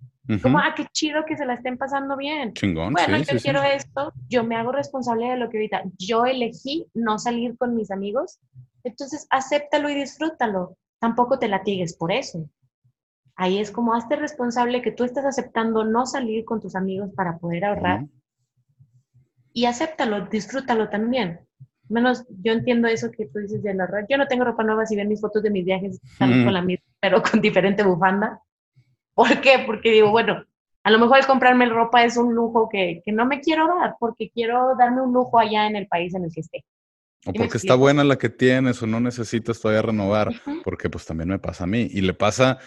[0.42, 2.52] Como, ah, qué chido que se la estén pasando bien.
[2.52, 2.92] Chingón.
[2.92, 5.82] Bueno, yo quiero esto, yo me hago responsable de lo que ahorita.
[5.98, 8.38] Yo elegí no salir con mis amigos,
[8.84, 10.76] entonces acéptalo y disfrútalo.
[11.00, 12.48] Tampoco te latigues por eso.
[13.34, 17.38] Ahí es como, hazte responsable que tú estás aceptando no salir con tus amigos para
[17.38, 18.04] poder ahorrar
[19.52, 21.40] y acéptalo, disfrútalo también.
[21.90, 24.06] Menos yo entiendo eso que tú dices de la ropa.
[24.08, 26.84] Yo no tengo ropa nueva si ven mis fotos de mis viajes, con la misma,
[27.00, 28.40] pero con diferente bufanda.
[29.14, 29.64] ¿Por qué?
[29.66, 30.44] Porque digo, bueno,
[30.82, 33.96] a lo mejor el comprarme ropa es un lujo que, que no me quiero dar,
[33.98, 36.64] porque quiero darme un lujo allá en el país en el que esté.
[37.26, 40.32] O porque está buena la que tienes o no necesitas todavía renovar,
[40.64, 41.86] porque pues también me pasa a mí.
[41.90, 42.58] Y le pasa,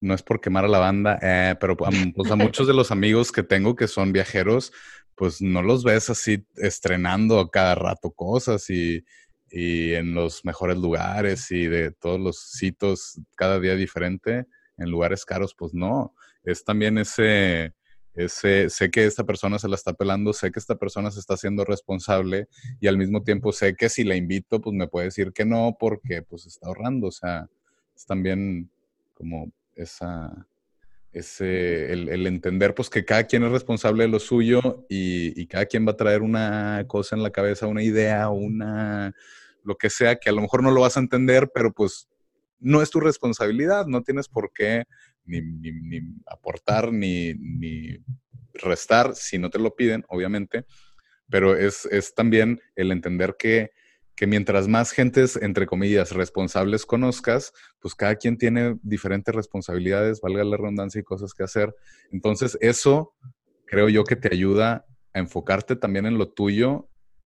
[0.00, 1.90] no es por quemar a la banda, eh, pero pues,
[2.30, 4.72] a muchos de los amigos que tengo que son viajeros,
[5.22, 9.04] pues no los ves así estrenando cada rato cosas y,
[9.48, 15.54] en los mejores lugares y de todos los sitios cada día diferente, en lugares caros,
[15.56, 16.12] pues no.
[16.42, 17.72] Es también ese,
[18.14, 21.34] ese, sé que esta persona se la está pelando, sé que esta persona se está
[21.34, 22.48] haciendo responsable
[22.80, 25.76] y al mismo tiempo sé que si la invito, pues me puede decir que no
[25.78, 27.06] porque pues está ahorrando.
[27.06, 27.48] O sea,
[27.94, 28.68] es también
[29.14, 30.48] como esa,
[31.12, 35.86] ese, el, entender pues que cada quien es responsable de lo suyo y, cada quien
[35.86, 39.14] va a traer una cosa en la cabeza, una idea, una
[39.64, 42.08] lo que sea, que a lo mejor no lo vas a entender, pero pues
[42.58, 44.84] no es tu responsabilidad, no tienes por qué
[45.24, 45.40] ni,
[46.26, 47.98] aportar ni, ni,
[48.54, 50.64] restar si no te lo piden, obviamente,
[51.28, 53.70] pero es, es también el entender que
[54.14, 60.44] que mientras más gentes, entre comillas, responsables conozcas, pues cada quien tiene diferentes responsabilidades, valga
[60.44, 61.74] la redundancia y cosas que hacer.
[62.10, 63.14] Entonces, eso
[63.66, 66.88] creo yo que te ayuda a enfocarte también en lo tuyo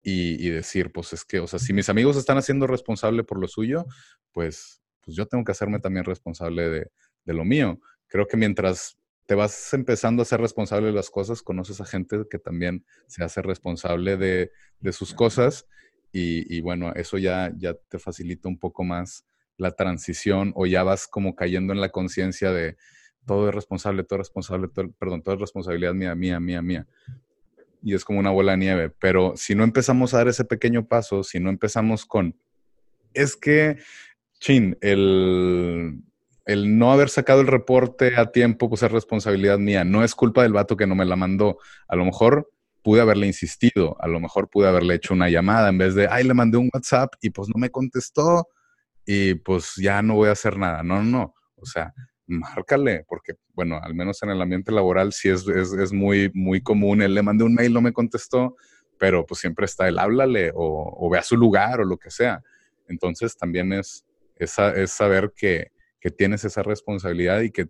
[0.06, 3.48] y, decir, pues es que, o sea, si mis amigos están haciendo responsable por lo
[3.48, 3.86] suyo,
[4.34, 6.92] pues, pues yo tengo que hacerme también responsable de,
[7.24, 7.80] de lo mío.
[8.08, 12.24] Creo que mientras te vas empezando a ser responsable de las cosas, conoces a gente
[12.30, 14.52] que también se hace responsable de,
[14.82, 15.68] de sus cosas
[16.16, 19.26] y, bueno, eso ya, ya te facilita un poco más
[19.58, 22.78] la transición o ya vas como cayendo en la conciencia de
[23.26, 24.68] todo es responsable, todo es responsable,
[25.00, 26.88] perdón, todo es responsabilidad mía, mía, mía, mía.
[27.82, 28.90] Y es como una bola de nieve.
[29.00, 32.36] Pero si no empezamos a dar ese pequeño paso, si no empezamos con,
[33.14, 33.78] es que,
[34.40, 36.00] chin, el,
[36.46, 39.84] el no haber sacado el reporte a tiempo, pues es responsabilidad mía.
[39.84, 41.58] No es culpa del vato que no me la mandó.
[41.88, 42.53] A lo mejor
[42.84, 46.26] pude haberle insistido, a lo mejor pude haberle hecho una llamada en vez de, ay,
[46.26, 48.48] le mandé un WhatsApp y pues no me contestó
[49.06, 50.84] y pues ya no voy a hacer nada.
[50.84, 51.36] No, no, no.
[51.56, 51.94] O sea,
[52.28, 57.02] márcale, porque, bueno, al menos en el ambiente laboral sí es, es, muy, muy común.
[57.02, 58.56] Él le mandé un mail, no me contestó,
[58.98, 62.12] pero pues siempre está el háblale o, o ve a su lugar o lo que
[62.12, 62.42] sea.
[62.88, 64.06] Entonces también es,
[64.36, 67.68] es, es saber que, que tienes esa responsabilidad y que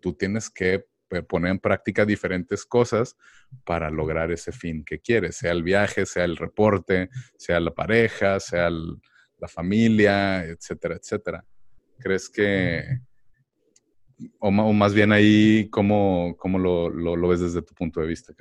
[0.00, 0.84] tú tienes que
[1.28, 3.16] poner en práctica diferentes cosas
[3.64, 8.38] para lograr ese fin que quieres, sea el viaje, sea el reporte, sea la pareja,
[8.40, 11.44] sea la familia, etcétera, etcétera.
[11.98, 13.00] ¿Crees que,
[14.38, 18.32] o, más bien ahí, cómo, cómo lo, lo, ves desde tu punto de vista,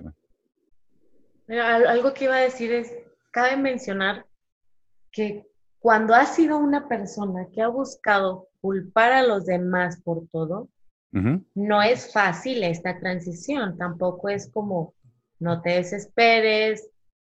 [1.48, 2.94] algo que iba a decir es,
[3.32, 4.26] cabe mencionar
[5.12, 5.48] que
[5.80, 10.70] cuando has sido una persona que ha buscado culpar a los demás por todo,
[11.12, 14.94] no es fácil esta transición, tampoco es como
[15.40, 16.90] no te desesperes,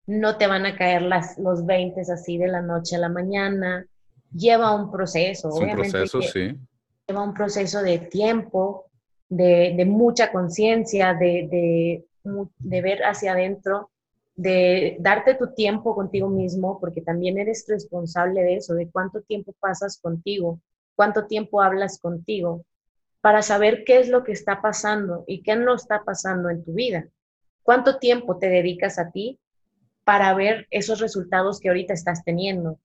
[0.07, 3.85] no te van a caer las, los 20 así de la noche a la mañana,
[4.33, 5.49] lleva un proceso.
[5.49, 6.57] un proceso, sí.
[7.07, 8.85] Lleva un proceso de tiempo,
[9.29, 13.91] de, mucha conciencia, de, de, ver hacia adentro,
[14.35, 19.53] de darte tu tiempo contigo mismo, porque también eres responsable de eso, de cuánto tiempo
[19.59, 20.59] pasas contigo,
[20.95, 22.63] cuánto tiempo hablas contigo,
[23.27, 26.71] para saber qué es lo que está pasando y qué no está pasando en tu
[26.71, 27.09] vida.
[27.61, 29.37] ¿Cuánto tiempo te dedicas a ti
[30.05, 32.79] para ver esos resultados que ahorita estás teniendo?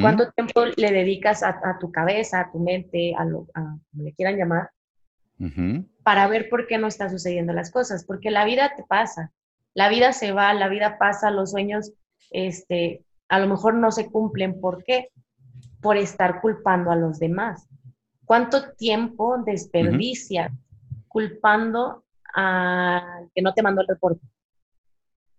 [0.00, 4.36] ¿Cuánto tiempo le dedicas a, tu cabeza, a tu mente, a lo que le quieran
[4.36, 4.70] llamar,
[6.04, 8.04] para ver por qué no están sucediendo las cosas?
[8.04, 9.32] Porque la vida te pasa,
[9.74, 11.90] la vida se va, la vida pasa, los sueños,
[12.30, 14.60] este, a lo mejor no se cumplen.
[14.60, 15.08] ¿Por qué?
[15.80, 17.66] Por estar culpando a los demás.
[18.24, 20.52] ¿Cuánto tiempo desperdicia
[21.08, 22.04] culpando
[22.34, 24.26] a que no te mandó el reporte?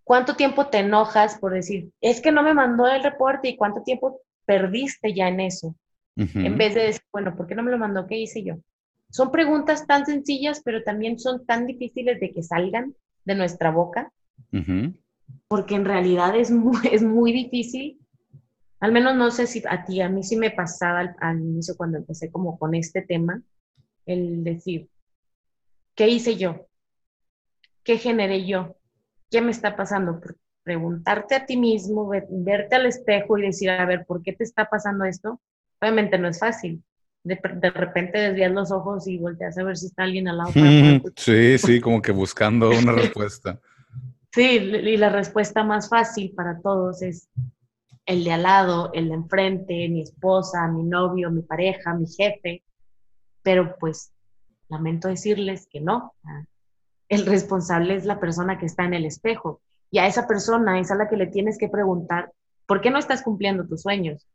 [0.04, 3.82] ¿Cuánto tiempo te enojas por decir, es que no me mandó el reporte y cuánto
[3.82, 5.74] tiempo perdiste ya en eso?
[6.16, 8.06] En vez de decir, bueno, ¿por qué no me lo mandó?
[8.06, 8.54] ¿Qué hice yo?
[9.10, 14.10] Son preguntas tan sencillas, pero también son tan difíciles de que salgan de nuestra boca,
[15.48, 17.98] porque en realidad es muy, es muy difícil
[18.86, 21.98] al menos no sé si a ti, a mí sí me pasaba al, inicio cuando
[21.98, 23.42] empecé como con este tema,
[24.04, 24.88] el decir,
[25.96, 26.68] ¿qué hice yo?
[27.82, 28.76] ¿Qué generé yo?
[29.28, 30.20] ¿Qué me está pasando?
[30.62, 34.66] Preguntarte a ti mismo, verte al espejo y decir, a ver, ¿por qué te está
[34.66, 35.40] pasando esto?
[35.80, 36.80] Obviamente no es fácil.
[37.24, 37.40] De,
[37.74, 40.52] repente desvías los ojos y volteas a ver si está alguien al lado.
[41.16, 43.58] sí, sí, como que buscando una respuesta.
[44.32, 47.28] Sí, y la respuesta más fácil para todos es
[48.06, 52.62] el de al lado, el de enfrente, mi esposa, mi novio, mi pareja, mi jefe,
[53.42, 54.12] pero pues
[54.68, 56.14] lamento decirles que no.
[57.08, 60.90] El responsable es la persona que está en el espejo y a esa persona es
[60.90, 62.32] a la que le tienes que preguntar,
[62.66, 64.26] ¿por qué no estás cumpliendo tus sueños?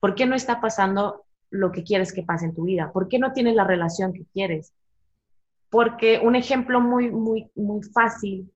[0.00, 2.92] ¿Por qué no está pasando lo que quieres que pase en tu vida?
[2.92, 4.72] ¿Por qué no tienes la relación que quieres?
[5.70, 8.50] Porque un ejemplo muy, muy, muy fácil,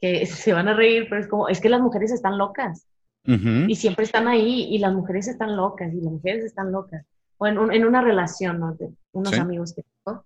[0.00, 2.86] que se van a reír, pero es como, es que las mujeres están locas.
[3.26, 7.06] Y siempre están ahí y las mujeres están locas y las mujeres están locas.
[7.38, 8.74] O en, en una relación, ¿no?
[8.74, 10.24] De unos amigos que tengo.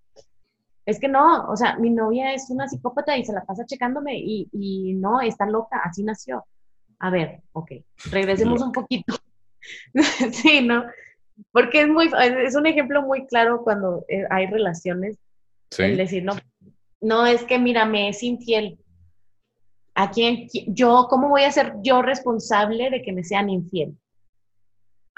[0.85, 4.19] Es que no, o sea, mi novia es una psicópata y se la pasa checándome
[4.19, 6.45] y, y no, está loca, así nació.
[6.99, 7.73] A ver, ok,
[8.11, 9.15] regresemos un poquito.
[10.33, 10.85] sí, ¿no?
[11.53, 12.11] Porque es muy,
[12.45, 15.19] es un ejemplo muy claro cuando eh, hay relaciones.
[15.71, 15.83] Sí.
[15.83, 16.35] El decir, no,
[17.01, 18.79] no, es que mira, me es infiel.
[20.01, 23.99] ¿A quién, yo, cómo voy a ser yo responsable de que me sean infiel?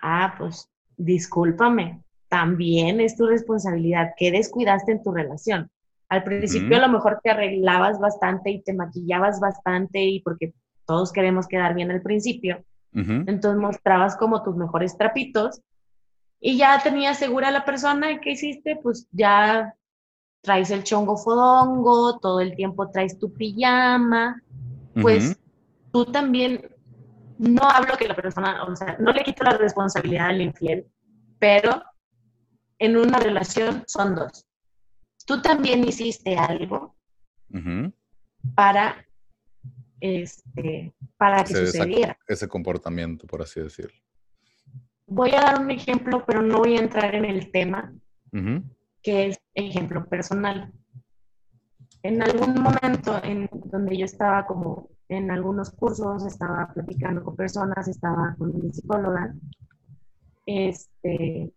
[0.00, 4.12] Ah, pues discúlpame, también es tu responsabilidad.
[4.16, 5.70] ¿Qué descuidaste en tu relación?
[6.08, 10.54] Al principio a lo mejor te arreglabas bastante y te maquillabas bastante y porque
[10.86, 12.64] todos queremos quedar bien al principio.
[12.94, 15.60] Entonces mostrabas como tus mejores trapitos
[16.40, 19.74] y ya tenías segura a la persona y qué hiciste, pues ya
[20.40, 24.42] traes el chongo fodongo, todo el tiempo traes tu pijama,
[24.94, 25.38] pues
[25.92, 26.74] tú también,
[27.38, 30.86] no hablo que la persona, o sea, no le quito la responsabilidad al infiel,
[31.38, 31.82] pero
[32.78, 34.46] en una relación son dos.
[35.26, 36.96] Tú también hiciste algo
[38.54, 39.06] para,
[40.00, 42.18] este, para que sucediera.
[42.26, 43.98] Ese comportamiento, por así decirlo.
[45.06, 47.92] Voy a dar un ejemplo, pero no voy a entrar en el tema,
[49.02, 50.72] que es ejemplo personal
[52.02, 57.88] en algún momento en donde yo estaba como en algunos cursos, estaba platicando con personas,
[57.88, 59.34] estaba con mi psicóloga,
[60.46, 61.52] este,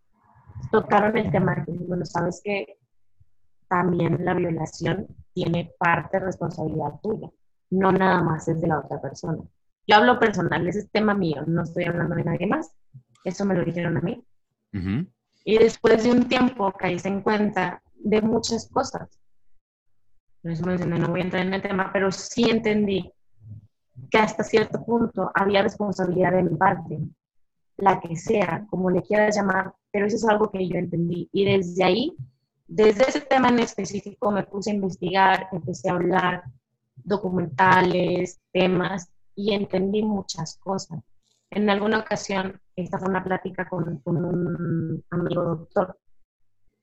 [0.72, 2.78] tocaron el tema que, bueno, sabes que
[3.68, 7.30] también la violación tiene parte de responsabilidad tuya.
[7.70, 9.39] no nada más es de la otra persona.
[9.88, 12.72] Yo hablo personal, ese es tema mío, no estoy hablando de nadie más.
[13.24, 14.24] Eso me lo dijeron a mí.
[15.46, 19.10] Y después de un tiempo caí en cuenta de muchas cosas.
[20.44, 23.10] Por eso no voy a entrar en el tema, pero sí entendí
[24.12, 27.00] que hasta cierto punto había responsabilidad de mi parte,
[27.78, 31.30] la que sea, como le quieras llamar, pero eso es algo que yo entendí.
[31.32, 32.14] Y desde ahí,
[32.68, 36.44] desde ese tema en específico, me puse a investigar, empecé a hablar
[36.96, 41.00] documentales, temas, y entendí muchas cosas.
[41.52, 45.98] En alguna ocasión, esta fue una plática con, con un amigo doctor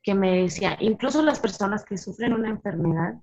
[0.02, 3.20] que me decía, incluso las personas que sufren una enfermedad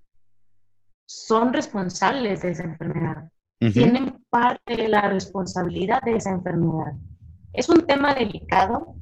[1.07, 6.93] son responsables de esa enfermedad, tienen parte de la responsabilidad de esa enfermedad.
[7.53, 8.93] Es un tema delicado,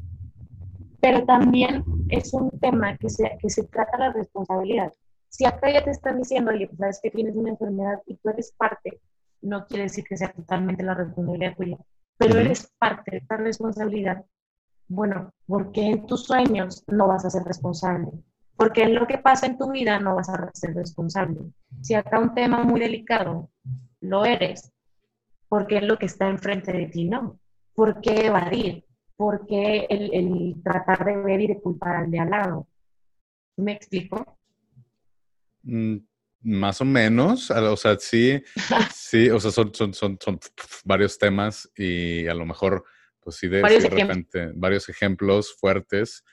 [1.02, 4.94] pero también es un tema que se, que se trata de la responsabilidad.
[5.30, 8.30] Si acá ya te están diciendo, oye, pues sabes que tienes una enfermedad y tú
[8.30, 9.02] eres parte,
[9.42, 11.78] no quiere decir que sea totalmente la responsabilidad tuya,
[12.18, 14.24] pero eres parte de esta responsabilidad.
[14.88, 18.12] Bueno, porque en tus sueños no vas a ser responsable,
[18.58, 21.40] porque en lo que pasa en tu vida no vas a ser responsable.
[21.82, 23.50] Si acá un tema muy delicado
[24.02, 24.72] lo eres,
[25.50, 27.40] porque es lo que está enfrente de ti no.
[27.74, 28.86] ¿Por qué evadir?
[29.18, 32.68] ¿Por qué el, tratar de ver y de culpar al de al lado?
[33.58, 34.38] ¿Me explico?
[35.64, 35.98] Mm,
[36.42, 38.42] más o menos, o sea, sí,
[38.94, 40.40] sí, o sea, son, son, son, son
[40.86, 42.86] varios temas y a lo mejor,
[43.20, 46.24] pues sí, de, repente, varios ejemplos fuertes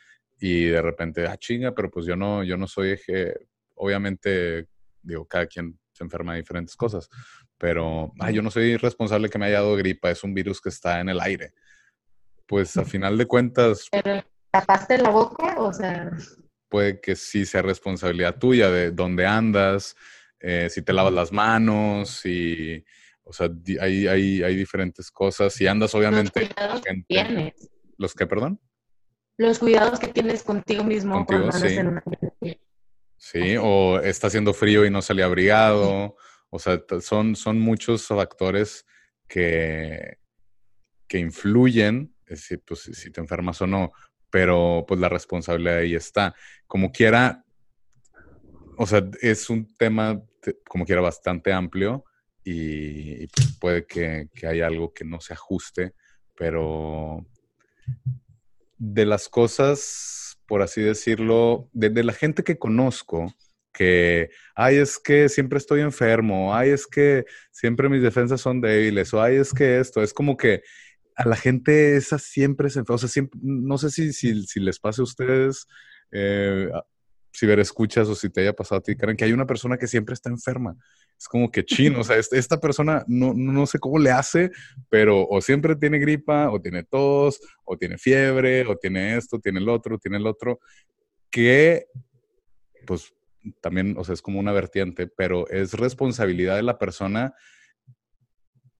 [0.45, 3.32] y de repente, ah, chinga, pero pues yo no, yo no soy, eje,
[3.76, 4.66] obviamente,
[5.01, 7.09] digo, cada quien se enferma de diferentes cosas,
[7.57, 10.70] pero ah, yo no soy responsable que me haya dado gripa, es un virus que
[10.70, 11.53] está en el aire.
[12.45, 13.86] Pues a final de cuentas...
[13.93, 15.61] ¿Pero tapaste la boca?
[15.61, 16.11] O sea...
[16.68, 19.95] Puede que sí sea responsabilidad tuya de dónde andas,
[20.40, 22.84] eh, si te lavas las manos, y...
[23.22, 23.49] O sea,
[23.80, 25.55] hay, hay, hay diferentes cosas.
[25.55, 26.49] Si andas, obviamente...
[26.68, 27.70] Los tienes.
[27.97, 28.61] ¿Los que, perdón?
[29.43, 31.26] Los cuidados que tienes contigo mismo.
[31.26, 32.57] Contigo, sí.
[33.16, 36.14] Sí, o está haciendo frío y no sale abrigado.
[36.49, 38.86] O sea, son, son muchos factores
[39.26, 40.18] que,
[41.09, 43.90] que influyen, si, pues, si te enfermas o no,
[44.30, 46.36] pero pues la responsabilidad ahí está.
[46.68, 47.45] Como quiera,
[48.76, 50.22] o sea, es un tema,
[50.68, 52.05] como quiera, bastante amplio
[52.45, 55.95] y, pues, puede que, que haya algo que no se ajuste,
[56.36, 57.26] pero
[58.85, 63.33] de las cosas, por así decirlo, de la gente que conozco,
[63.72, 69.14] que, ay, es que siempre estoy enfermo, ay, es que siempre mis defensas son débiles,
[69.14, 70.62] o ay, es que esto, es como que
[71.14, 74.80] a la gente esa siempre se enferma, o sea, siempre, no sé si, si, les
[74.80, 75.68] pase a ustedes,
[76.11, 76.68] eh,
[77.33, 79.78] si ver escuchas o si te haya pasado a ti, Karen, que hay una persona
[79.78, 80.76] que siempre está enferma.
[81.18, 84.51] Es como que chino, o sea, esta persona no, no sé cómo le hace,
[84.89, 89.61] pero o siempre tiene gripa, o tiene tos, o tiene fiebre, o tiene esto, tiene
[89.61, 90.61] el otro, tiene el otro,
[91.30, 91.87] que
[92.87, 93.14] pues
[93.61, 97.35] también, o sea, es como una vertiente, pero es responsabilidad de la persona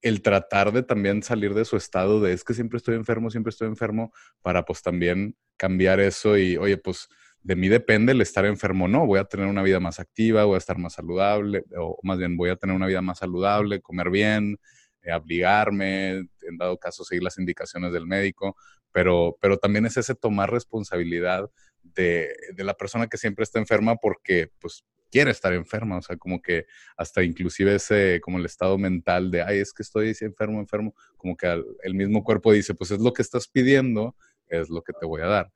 [0.01, 3.51] el tratar de también salir de su estado de es que siempre estoy enfermo, siempre
[3.51, 7.07] estoy enfermo, para pues también cambiar eso y, oye, pues
[7.43, 10.45] de mí depende el estar enfermo o no, voy a tener una vida más activa,
[10.45, 13.81] voy a estar más saludable, o más bien voy a tener una vida más saludable,
[13.81, 14.57] comer bien,
[15.01, 18.55] eh, abrigarme, en dado caso seguir las indicaciones del médico,
[18.91, 21.49] pero, pero también es ese tomar responsabilidad
[21.81, 26.41] de, la persona que siempre está enferma porque pues quiere estar enferma, o sea, como
[26.41, 26.65] que
[26.95, 31.35] hasta inclusive ese, como el estado mental de, ay, es que estoy enfermo, enfermo, como
[31.35, 31.47] que
[31.83, 34.15] el mismo cuerpo dice, pues es lo que estás pidiendo,
[34.47, 35.51] es lo que te voy a dar.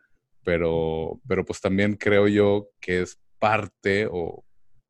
[0.48, 4.46] Pero, pero pues también creo yo que es parte o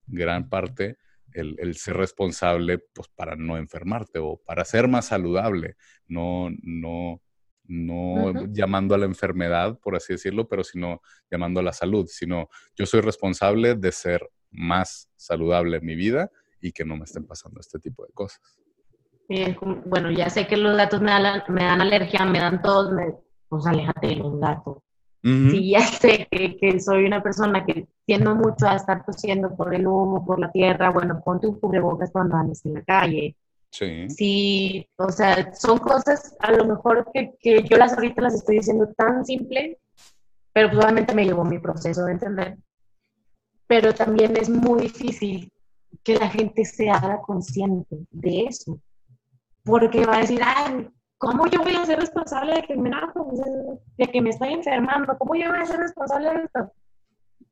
[0.05, 0.97] gran parte
[1.33, 5.75] el, el, ser responsable pues para no enfermarte o para ser más saludable,
[6.07, 7.23] no, no,
[7.63, 11.01] no llamando a la enfermedad, por así decirlo, pero sino
[11.31, 16.29] llamando a la salud, sino yo soy responsable de ser más saludable en mi vida
[16.61, 18.59] y que no me estén pasando este tipo de cosas.
[19.85, 22.91] bueno, ya sé que los gatos me dan, me dan alergia, me dan tos,
[23.49, 24.83] pues aléjate de los gatos.
[25.27, 29.73] Si ya sé que, que, soy una persona que tiendo mucho a estar tosiendo por
[29.73, 33.35] el humo, por la tierra, bueno, ponte un cubrebocas cuando andes en la calle.
[33.69, 34.09] Sí.
[34.09, 38.57] Sí, o sea, son cosas a lo mejor que, que yo las ahorita las estoy
[38.59, 39.77] diciendo tan simple,
[40.53, 42.57] pero probablemente me llevó mi proceso de entender.
[43.67, 45.51] Pero también es muy difícil
[46.03, 48.79] que la gente se haga consciente de eso.
[49.63, 50.87] Porque va a decir, ay,
[51.17, 52.91] ¿cómo yo voy a ser responsable de que me,
[53.97, 55.17] de que me estoy enfermando?
[55.17, 56.71] ¿Cómo yo voy a ser responsable de esto?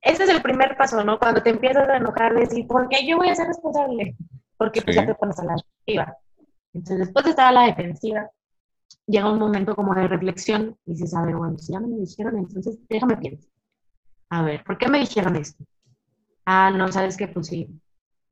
[0.01, 1.18] Ese es el primer paso, ¿no?
[1.18, 4.16] Cuando te empiezas a enojar, decir, ¿por qué yo voy a ser responsable?
[4.57, 6.18] porque pues ya te pones a la defensiva.
[6.74, 8.30] Entonces, después de estar a la defensiva,
[9.07, 11.97] llega un momento como de reflexión y dices, a ver, bueno, si ya me lo
[11.97, 13.51] dijeron, entonces déjame pensar.
[14.30, 15.63] A ver, ¿por qué me dijeron esto?
[16.45, 17.70] Ah, no, sabes que pues sí,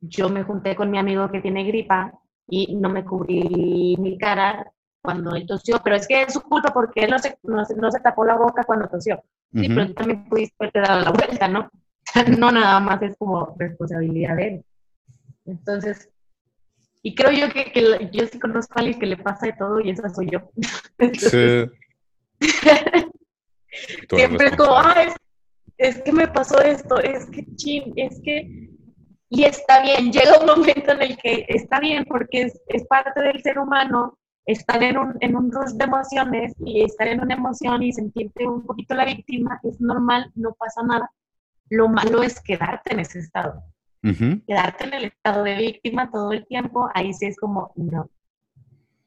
[0.01, 2.13] yo me junté con mi amigo que tiene gripa
[2.47, 4.71] y no me cubrí mi cara
[5.03, 7.91] cuando él tosió, pero es que es su culpa porque él no se, no, no
[7.91, 9.21] se tapó la boca cuando tosió.
[9.53, 11.69] Sí, pero tú también pudiste haberte dado la vuelta, ¿no?
[12.39, 14.65] no nada más es como responsabilidad de él.
[15.45, 16.09] Entonces,
[17.03, 19.81] y creo yo que, que yo sí conozco a alguien que le pasa de todo
[19.81, 20.49] y esa soy yo.
[21.19, 21.69] sí.
[24.09, 25.15] siempre es como, ah, es,
[25.77, 28.69] es, que me pasó esto, es que chin, es que...
[29.29, 33.19] Y está bien, llega un momento en el que está bien porque es, es parte
[33.19, 37.35] del ser humano estar en un, en un rush de emociones y estar en una
[37.35, 41.11] emoción y sentirte un poquito la víctima es normal, no pasa nada.
[41.69, 43.63] Lo malo es quedarte en ese estado.
[44.01, 48.09] Quedarte en el estado de víctima todo el tiempo, ahí sí es como, no.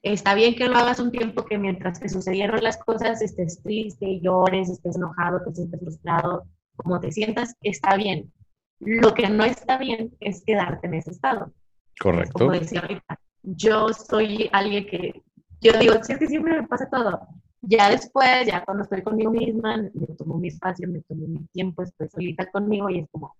[0.02, 4.20] Está bien que lo hagas un tiempo que mientras que sucedieron las cosas estés triste,
[4.20, 6.44] llores, estés enojado, te sientes frustrado,
[6.76, 8.32] como te sientas, está bien.
[8.78, 11.52] Lo que no está bien es quedarte en ese estado.
[12.00, 12.38] Correcto.
[12.38, 15.22] Como decía ahorita, yo soy alguien que,
[15.66, 17.26] yo digo, si es que siempre me pasa todo.
[17.62, 21.82] Ya después, ya cuando estoy conmigo misma, me tomo mi espacio, me tomo mi tiempo,
[21.82, 23.34] estoy solita conmigo y es como,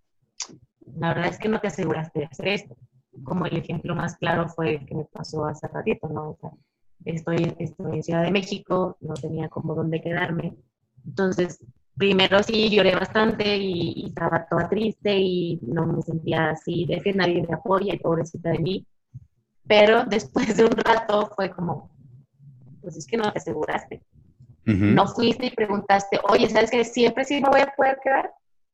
[0.98, 2.76] la verdad es que no te aseguraste de hacer esto.
[3.22, 6.30] Como el ejemplo más claro fue el que me pasó hace ratito, ¿no?
[6.30, 6.50] O sea,
[7.04, 10.56] estoy, estoy en Ciudad de México, no tenía como dónde quedarme.
[11.06, 11.60] Entonces,
[11.96, 17.00] primero sí lloré bastante y, y, estaba toda triste y no me sentía así, de
[17.00, 18.86] que nadie me apoya y pobrecita de mí.
[19.66, 21.90] Pero después de un rato fue como,
[22.86, 24.00] pues es que no te aseguraste.
[24.64, 28.32] No fuiste y preguntaste, oye, ¿sabes que siempre sí me voy a poder quedar?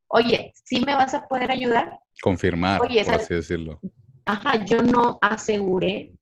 [0.08, 1.98] Oye, ¿sí me vas a poder ayudar?
[2.20, 3.80] Confirmar, por así decirlo.
[4.26, 6.12] Ajá, yo no aseguré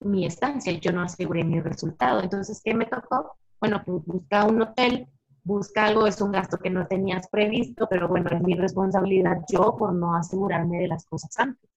[0.00, 2.20] mi estancia, yo no aseguré mi resultado.
[2.20, 3.36] Entonces, ¿qué me tocó?
[3.60, 5.06] Bueno, pues busca un hotel,
[5.44, 9.76] busca algo, es un gasto que no tenías previsto, pero bueno, es mi responsabilidad yo
[9.78, 11.70] por no asegurarme de las cosas antes.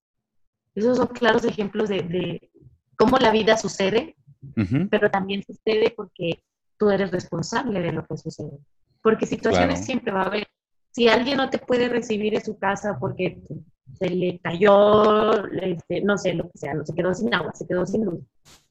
[0.73, 2.49] Esos son claros ejemplos de,
[2.95, 4.15] cómo la vida sucede,
[4.89, 6.43] pero también sucede porque
[6.77, 8.57] tú eres responsable de lo que sucede.
[9.01, 10.47] Porque situaciones siempre va a haber.
[10.91, 13.41] Si alguien no te puede recibir en su casa porque
[13.97, 17.67] se le cayó, este, no sé, lo que sea, no se quedó sin agua, se
[17.67, 18.19] quedó sin luz.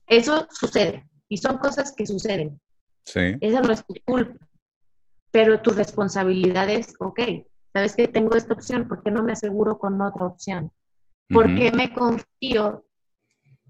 [0.07, 2.61] Eso sucede y son cosas que suceden.
[3.05, 3.37] Sí.
[3.41, 4.47] Esa no es tu culpa.
[5.31, 7.21] Pero tu responsabilidad es, ok,
[7.73, 10.73] sabes que tengo esta opción, ¿por qué no me aseguro con otra opción?
[11.29, 12.87] ¿Por qué me confío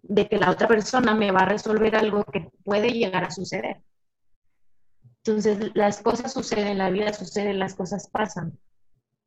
[0.03, 3.83] de que la otra persona me va a resolver algo que puede llegar a suceder?
[5.25, 8.59] Entonces, las cosas suceden, la vida sucede, las cosas pasan.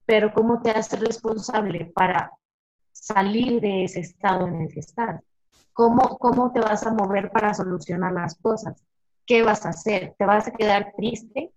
[0.06, 2.32] Pero ¿cómo te haces responsable para
[2.92, 5.22] salir de ese estado en el que estás?
[5.74, 8.84] ¿Cómo, ¿Cómo te vas a mover para solucionar las cosas?
[9.26, 10.16] ¿Qué vas a hacer?
[10.18, 11.52] ¿Te vas a quedar triste?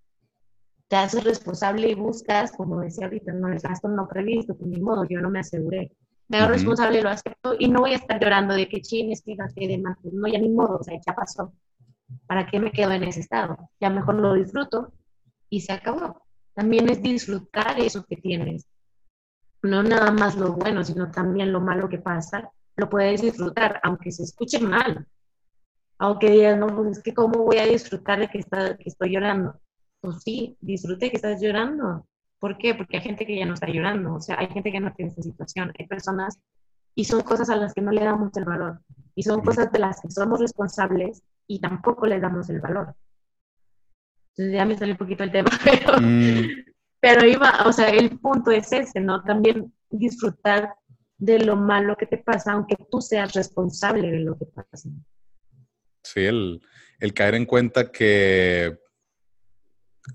[0.89, 4.81] ¿Te haces responsable y buscas, como decía ahorita, no, el gasto no previsto, pues ni
[4.81, 5.91] modo, yo no me aseguré
[6.29, 9.23] me hago responsable, lo acepto y no voy a estar llorando de que ching, es
[9.23, 9.99] que gasté de más.
[10.05, 11.53] No, ya ni modo, o sea, ya pasó.
[12.27, 13.71] ¿Para qué me quedo en ese estado?
[13.81, 14.93] Ya mejor lo disfruto
[15.51, 16.23] y se acabó.
[16.55, 18.67] También es disfrutar eso que tienes.
[19.63, 24.11] No nada más lo bueno, sino también lo malo que pasa, lo puedes disfrutar, aunque
[24.11, 25.07] se escuche mal.
[25.99, 29.13] Aunque digas, no, pues es que cómo voy a disfrutar de que, está, que estoy
[29.13, 29.61] llorando.
[30.01, 32.07] Pues sí, disfrute que estás llorando
[32.45, 32.75] ¿Por qué?
[32.75, 35.09] Porque hay gente que ya no está llorando, o sea, hay gente que no tiene
[35.09, 36.39] esta situación, hay personas
[36.95, 38.83] y son cosas a las que no le damos el valor
[39.15, 42.95] y son cosas de las que somos responsables y tampoco le damos el valor.
[44.33, 46.43] Entonces ya me salió un poquito el tema, pero, mm.
[47.01, 49.23] pero iba, o sea, el punto es ese, ¿no?
[49.23, 50.75] También disfrutar
[51.17, 54.91] de lo malo que te pasa, aunque tú seas responsable de lo que pasa.
[56.03, 56.61] Sí, el,
[57.01, 58.84] el caer en cuenta que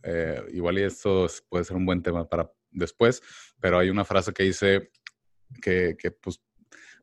[0.03, 3.21] eh, igual y esto puede ser un buen tema para después,
[3.59, 4.91] pero hay una frase que dice
[5.61, 6.41] que, que pues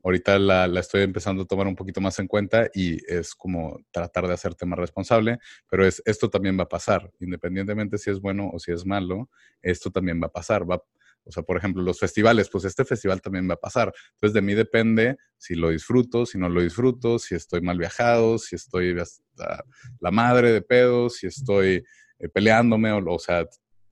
[0.03, 3.79] ahorita la, la, estoy empezando a tomar un poquito más en cuenta y es como
[3.91, 8.21] tratar de hacerte más responsable, pero es esto también va a pasar, independientemente si es
[8.21, 9.29] bueno o si es malo,
[9.61, 10.81] esto también va a pasar, va,
[11.27, 13.93] o sea, por ejemplo, los festivales, pues este festival también va a pasar.
[14.13, 18.37] Entonces, de mí depende si lo disfruto, si no lo disfruto, si estoy mal viajado,
[18.37, 19.63] si estoy hasta
[19.99, 21.83] la madre de pedos, si estoy
[22.19, 23.47] eh, peleándome, o, o sea,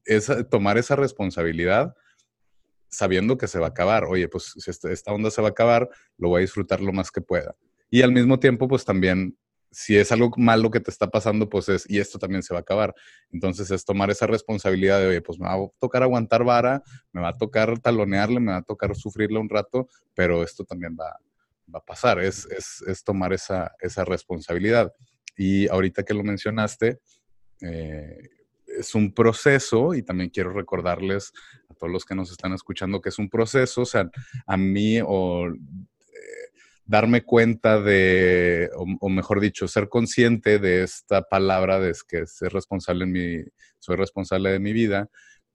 [0.06, 1.94] es tomar esa responsabilidad
[2.90, 4.06] sabiendo que se va a acabar.
[4.06, 7.12] Oye, pues si esta onda se va a acabar, lo voy a disfrutar lo más
[7.12, 7.56] que pueda.
[7.90, 9.38] Y al mismo tiempo, pues también,
[9.72, 12.60] si es algo malo que te está pasando, pues es, y esto también se va
[12.60, 12.94] a acabar.
[13.32, 17.22] Entonces es tomar esa responsabilidad de, oye, pues me va a tocar aguantar vara, me
[17.22, 21.20] va a tocar talonearle, me va a tocar sufrirle un rato, pero esto también va,
[21.74, 22.48] va a pasar, es,
[22.88, 24.94] es, tomar esa, esa, responsabilidad.
[25.38, 27.00] Y ahorita que lo mencionaste,
[27.62, 28.30] eh,
[28.66, 31.32] es un proceso y también quiero recordarles
[31.70, 34.10] a todos los que nos están escuchando que es un proceso, o sea,
[34.46, 35.50] a mí o
[36.86, 43.06] darme cuenta de, o, mejor dicho, ser consciente de esta palabra de que ser responsable
[43.06, 43.44] en mi,
[43.80, 45.10] soy responsable de mi vida,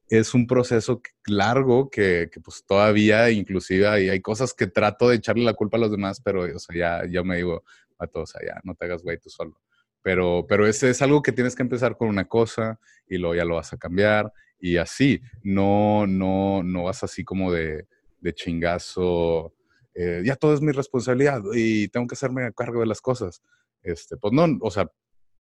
[0.09, 5.55] es un proceso largo que, pues todavía inclusive hay, cosas que trato de echarle la
[5.55, 7.63] culpa a los demás, pero o sea, ya, ya me digo
[7.99, 9.61] a todos, ya no te hagas güey tú solo.
[10.03, 13.45] Pero, pero ese es algo que tienes que empezar con una cosa y luego ya
[13.45, 17.87] lo vas a cambiar y así, no, no, no vas así como de,
[18.21, 19.55] de chingazo
[19.95, 23.43] eh, ya todo es mi responsabilidad y tengo que hacerme cargo de las cosas.
[23.83, 24.91] Este, pues no, o sea,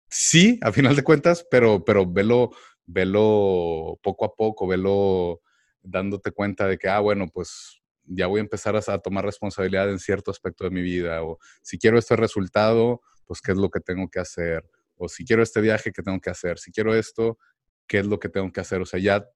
[0.10, 2.52] sí, a final de cuentas, pero, pero velo,
[2.86, 5.42] velo poco a poco, velo
[5.82, 10.00] dándote cuenta de que, ah, bueno, pues ya voy a empezar a, tomar responsabilidad en
[10.00, 13.80] cierto aspecto de mi vida, o si quiero este resultado, pues qué es lo que
[13.80, 14.64] tengo que hacer,
[14.96, 17.38] o si quiero este viaje, qué tengo que hacer, si quiero esto,
[17.86, 19.28] qué es lo que tengo que hacer, o sea, ya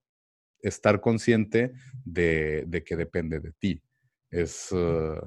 [0.61, 1.73] estar consciente
[2.03, 3.83] de, de que depende de ti.
[4.29, 5.21] Es, eh,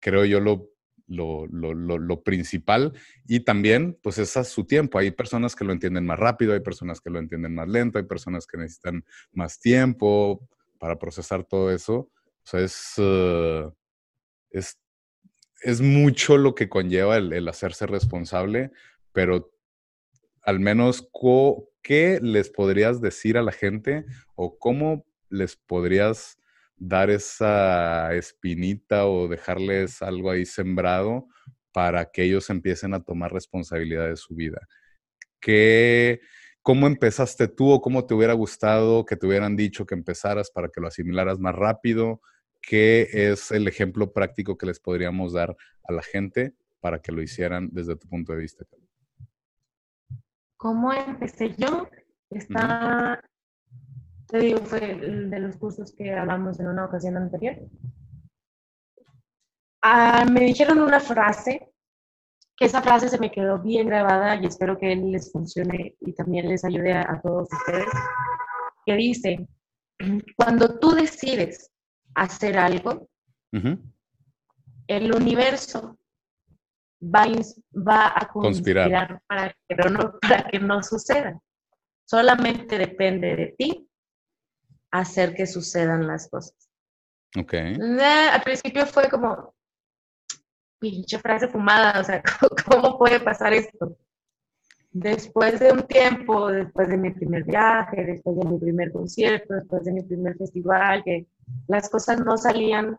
[0.00, 0.70] creo yo, lo,
[1.06, 2.92] lo, lo, lo, principal.
[3.26, 4.98] Y también, pues es a su tiempo.
[4.98, 8.04] Hay personas que lo entienden más rápido, hay personas que lo entienden más lento, hay
[8.04, 10.48] personas que necesitan más tiempo
[10.78, 11.96] para procesar todo eso.
[11.96, 13.68] O sea, es, eh,
[14.50, 14.78] es,
[15.62, 18.70] es mucho lo que conlleva el, hacerse responsable,
[19.12, 19.50] pero
[20.42, 21.08] al menos,
[21.82, 26.38] ¿qué les podrías decir a la gente o cómo les podrías
[26.76, 31.26] dar esa espinita o dejarles algo ahí sembrado
[31.72, 34.66] para que ellos empiecen a tomar responsabilidad de su vida.
[35.40, 36.20] ¿Qué,
[36.62, 40.68] ¿Cómo empezaste tú o cómo te hubiera gustado que te hubieran dicho que empezaras para
[40.68, 42.20] que lo asimilaras más rápido?
[42.60, 47.22] ¿Qué es el ejemplo práctico que les podríamos dar a la gente para que lo
[47.22, 48.64] hicieran desde tu punto de vista?
[50.56, 51.88] ¿Cómo empecé yo?
[52.30, 53.22] Está,
[54.26, 57.56] te digo, fue de los cursos que hablamos en una ocasión anterior.
[59.80, 61.72] Ah, me dijeron una frase,
[62.58, 66.48] que esa frase se me quedó bien grabada y espero que les funcione y también
[66.48, 67.88] les ayude a, todos ustedes,
[68.84, 69.48] que dice,
[70.36, 71.70] cuando tú decides
[72.22, 73.08] hacer algo,
[74.86, 75.98] el universo
[77.02, 77.26] va,
[77.74, 81.40] va a conspirar, Para, que no, para que no suceda.
[82.04, 83.88] Solamente depende de ti
[84.90, 86.56] hacer que sucedan las cosas.
[87.36, 87.54] Ok.
[87.54, 89.54] al principio fue como,
[90.78, 92.22] pinche frase fumada, o sea,
[92.66, 93.96] ¿cómo puede pasar esto?
[94.90, 99.84] Después de un tiempo, después de mi primer viaje, después de mi primer concierto, después
[99.84, 101.26] de mi primer festival, que
[101.66, 102.96] las cosas no salían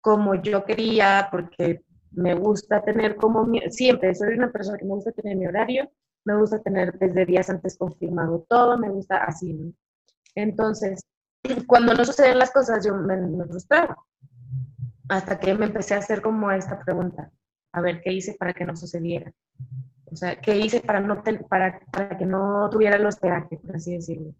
[0.00, 1.82] como yo quería, porque
[2.12, 5.90] me gusta tener como, siempre soy una persona que me gusta tener mi horario,
[6.24, 9.72] me gusta tener desde días antes confirmado todo, me gusta así, ¿no?
[10.34, 11.04] Entonces,
[11.66, 13.96] cuando no suceden las cosas, yo me, frustraba.
[15.08, 17.30] Hasta que me empecé a hacer como esta pregunta.
[17.72, 19.32] A ver, ¿qué hice para que no sucediera?
[20.06, 23.94] O sea, ¿qué hice para, no para, para que no tuviera los hospedaje, por así
[23.94, 24.32] decirlo?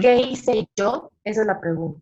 [0.00, 1.12] ¿Qué hice yo?
[1.22, 2.00] Esa es la pregunta.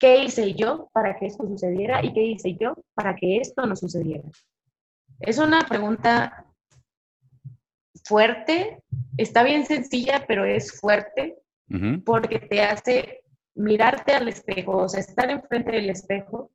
[0.00, 3.76] ¿Qué hice yo para que esto sucediera y qué hice yo para que esto no
[3.76, 4.26] sucediera?
[5.20, 6.46] Es una pregunta
[8.04, 8.82] fuerte,
[9.18, 11.36] está bien sencilla, pero es fuerte
[12.06, 13.20] porque te hace
[13.54, 16.50] mirarte al espejo, o sea, estar enfrente del espejo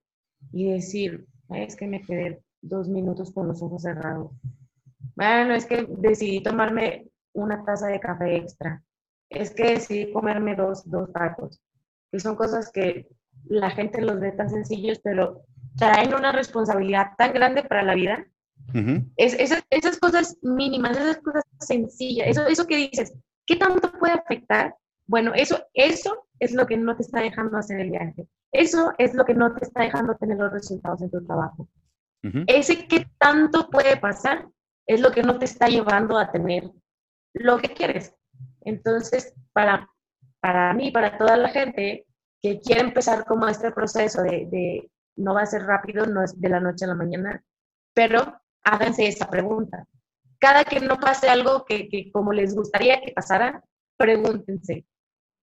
[0.52, 4.32] y decir, es que me quedé dos minutos con los ojos cerrados.
[5.16, 8.84] Bueno, es que decidí tomarme una taza de café extra.
[9.30, 11.62] Es que decidí comerme dos, dos tacos.
[12.12, 13.08] Y son cosas que
[13.48, 15.44] la gente los ve tan sencillos, pero
[15.78, 18.26] traen una responsabilidad tan grande para la vida.
[19.18, 23.14] es, esas, esas, cosas mínimas, esas cosas sencillas, eso, eso que dices,
[23.46, 24.76] ¿qué tanto puede afectar?
[25.08, 28.28] Bueno, eso, eso es lo que no te está dejando hacer el viaje.
[28.52, 31.68] Eso es lo que no te está dejando tener los resultados en tu trabajo.
[32.48, 34.48] Ese que tanto puede pasar
[34.88, 36.72] es lo que no te está llevando a tener
[37.34, 38.16] lo que quieres.
[38.62, 39.88] Entonces, para,
[40.40, 42.08] para mí, para toda la gente
[42.46, 46.40] que quiere empezar como este proceso de, de no va a ser rápido, no es
[46.40, 47.44] de la noche a la mañana,
[47.96, 49.88] pero háganse esa pregunta.
[50.38, 53.64] Cada que no pase algo que, que como les gustaría que pasara,
[53.98, 54.86] pregúntense,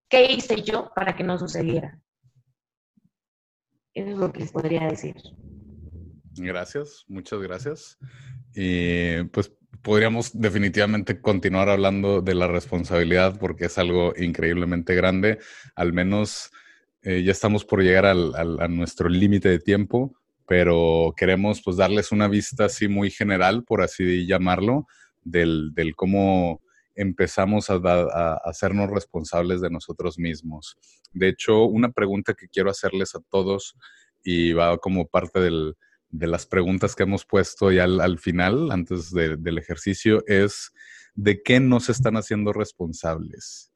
[0.09, 1.99] ¿Qué hice yo para que no sucediera?
[3.95, 5.17] Eso es lo que les podría decir.
[6.37, 7.99] Gracias, muchas gracias.
[8.55, 9.51] Y pues
[9.81, 15.39] podríamos definitivamente continuar hablando de la responsabilidad porque es algo increíblemente grande.
[15.77, 16.51] Al menos
[17.03, 20.15] eh, ya estamos por llegar al, a nuestro límite de tiempo,
[20.47, 24.87] pero queremos pues darles una vista así muy general, por así llamarlo,
[25.23, 26.61] del, cómo
[26.95, 30.77] empezamos a, a, hacernos responsables de nosotros mismos.
[31.13, 33.77] De hecho, una pregunta que quiero hacerles a todos
[34.23, 35.75] y va como parte del,
[36.13, 40.73] de las preguntas que hemos puesto ya al, final, antes del ejercicio, es
[41.15, 43.72] ¿de qué no se están haciendo responsables?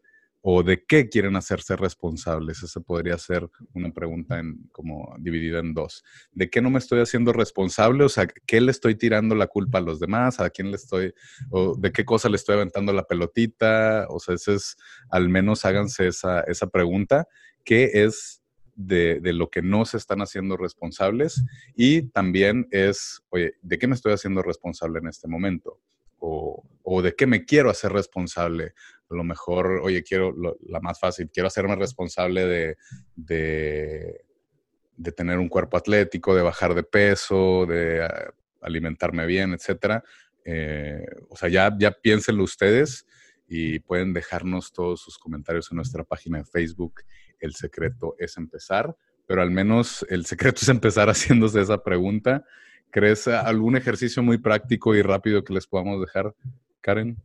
[0.48, 2.62] ¿O de qué quieren hacerse responsables?
[2.62, 6.04] Esa podría ser una pregunta en, como dividida en dos.
[6.30, 8.04] ¿De qué no me estoy haciendo responsable?
[8.04, 10.38] O sea, ¿qué le estoy tirando la culpa a los demás?
[10.38, 11.12] ¿A quién le estoy,
[11.50, 14.06] o de qué cosa le estoy aventando la pelotita?
[14.08, 14.76] O sea, ese es,
[15.10, 17.26] al menos háganse esa, esa pregunta.
[17.64, 18.40] ¿Qué es
[18.76, 21.42] de, de, lo que no se están haciendo responsables?
[21.74, 25.80] Y también es, oye, ¿de qué me estoy haciendo responsable en este momento?
[26.18, 28.74] O, o, de qué me quiero hacer responsable
[29.08, 30.34] a lo mejor, oye, quiero
[30.66, 32.76] la más fácil, quiero hacerme responsable de,
[33.14, 40.02] de, tener un cuerpo atlético, de bajar de peso, de ah, alimentarme bien, etcétera.
[40.44, 43.06] Eh, o sea, ya, ya piénsenlo ustedes
[43.48, 47.02] y pueden dejarnos todos sus comentarios en nuestra página de Facebook.
[47.38, 48.96] El secreto es empezar,
[49.26, 52.44] pero al menos el secreto es empezar haciéndose esa pregunta.
[52.90, 56.34] ¿Crees algún ejercicio muy práctico y rápido que les podamos dejar,
[56.80, 57.18] Karen?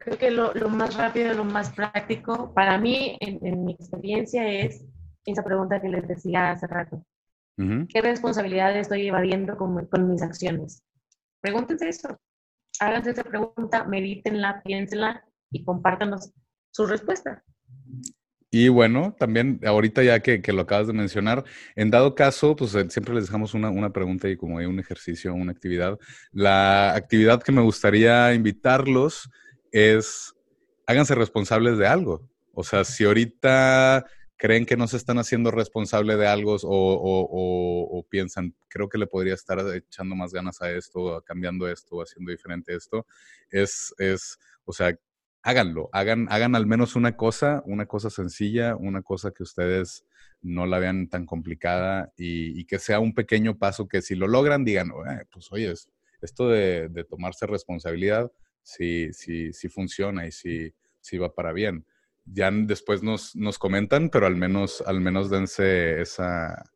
[0.00, 4.82] Creo que lo, lo, más rápido, lo más práctico para mí, en, mi experiencia, es
[5.26, 7.04] esa pregunta que les decía hace rato.
[7.58, 10.82] ¿Qué responsabilidad estoy evadiendo con, con, mis acciones?
[11.42, 12.18] Pregúntense eso.
[12.80, 16.32] Háganse esa pregunta, medítenla, piénsenla y compártanos
[16.70, 17.44] su respuesta.
[18.50, 21.44] Y bueno, también ahorita ya que, que, lo acabas de mencionar,
[21.76, 24.80] en dado caso, pues eh, siempre les dejamos una, una pregunta y como hay un
[24.80, 25.98] ejercicio, una actividad.
[26.32, 29.28] La actividad que me gustaría invitarlos
[29.72, 30.34] es
[30.86, 32.28] háganse responsables de algo.
[32.52, 34.04] O sea, si ahorita
[34.36, 39.34] creen que no se están haciendo responsable de algo o, piensan, creo que le podría
[39.34, 43.06] estar echando más ganas a esto, cambiando esto, haciendo diferente esto,
[43.50, 44.98] es, es, o sea,
[45.42, 50.04] háganlo, hagan, hagan al menos una cosa, una cosa sencilla, una cosa que ustedes
[50.42, 54.64] no la vean tan complicada y, que sea un pequeño paso que si lo logran,
[54.64, 54.90] digan,
[55.30, 55.72] pues oye,
[56.22, 58.32] esto de, de tomarse responsabilidad,
[58.62, 61.86] si, si, si funciona y si, si va para bien.
[62.24, 66.70] Ya después nos, nos comentan, pero al menos, al menos dense esa,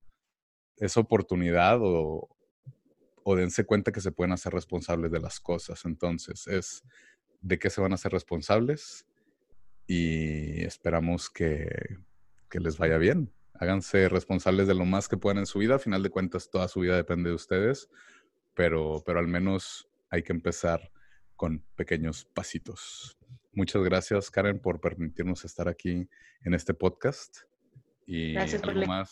[0.76, 2.28] esa oportunidad o,
[3.22, 5.84] o dense cuenta que se pueden hacer responsables de las cosas.
[5.84, 6.82] Entonces, es
[7.40, 9.06] de qué se van a hacer responsables
[9.86, 11.68] y esperamos que,
[12.48, 13.32] que les vaya bien.
[13.54, 15.74] Háganse responsables de lo más que puedan en su vida.
[15.74, 17.88] Al final de cuentas, toda su vida depende de ustedes,
[18.54, 20.90] pero, pero al menos hay que empezar
[21.44, 23.18] con pequeños pasitos.
[23.52, 26.08] Muchas gracias, Karen, por permitirnos estar aquí
[26.42, 27.40] en este podcast.
[28.06, 29.10] Y gracias algo más.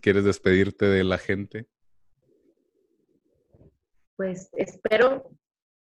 [0.00, 1.66] ¿Quieres despedirte de la gente?
[4.14, 5.28] Pues espero,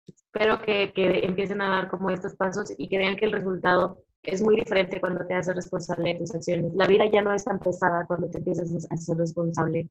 [0.07, 4.05] espero que, que, empiecen a dar como estos pasos y que vean que el resultado
[4.23, 6.73] es muy diferente cuando te haces responsable de tus acciones.
[6.75, 9.89] La vida ya no es tan pesada cuando te empiezas a ser responsable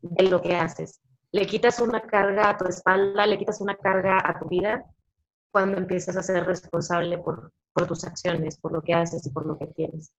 [0.00, 1.02] de lo que haces
[1.32, 4.84] le quitas una carga a tu espalda, le quitas una carga a tu vida
[5.50, 7.52] cuando empiezas a ser responsable por,
[7.88, 10.14] tus acciones, por lo que haces y por lo que quieres.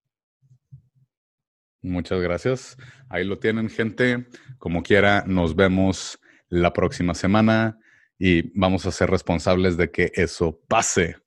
[1.81, 2.77] Muchas gracias.
[3.09, 4.27] Ahí lo tienen, gente.
[4.57, 7.77] Como quiera, nos vemos la próxima semana
[8.17, 11.17] y vamos a ser responsables de que eso pase.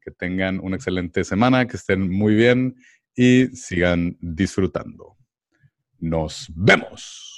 [0.00, 2.76] Que tengan una excelente semana, que estén muy bien
[3.14, 5.16] y sigan disfrutando.
[5.98, 7.35] Nos vemos.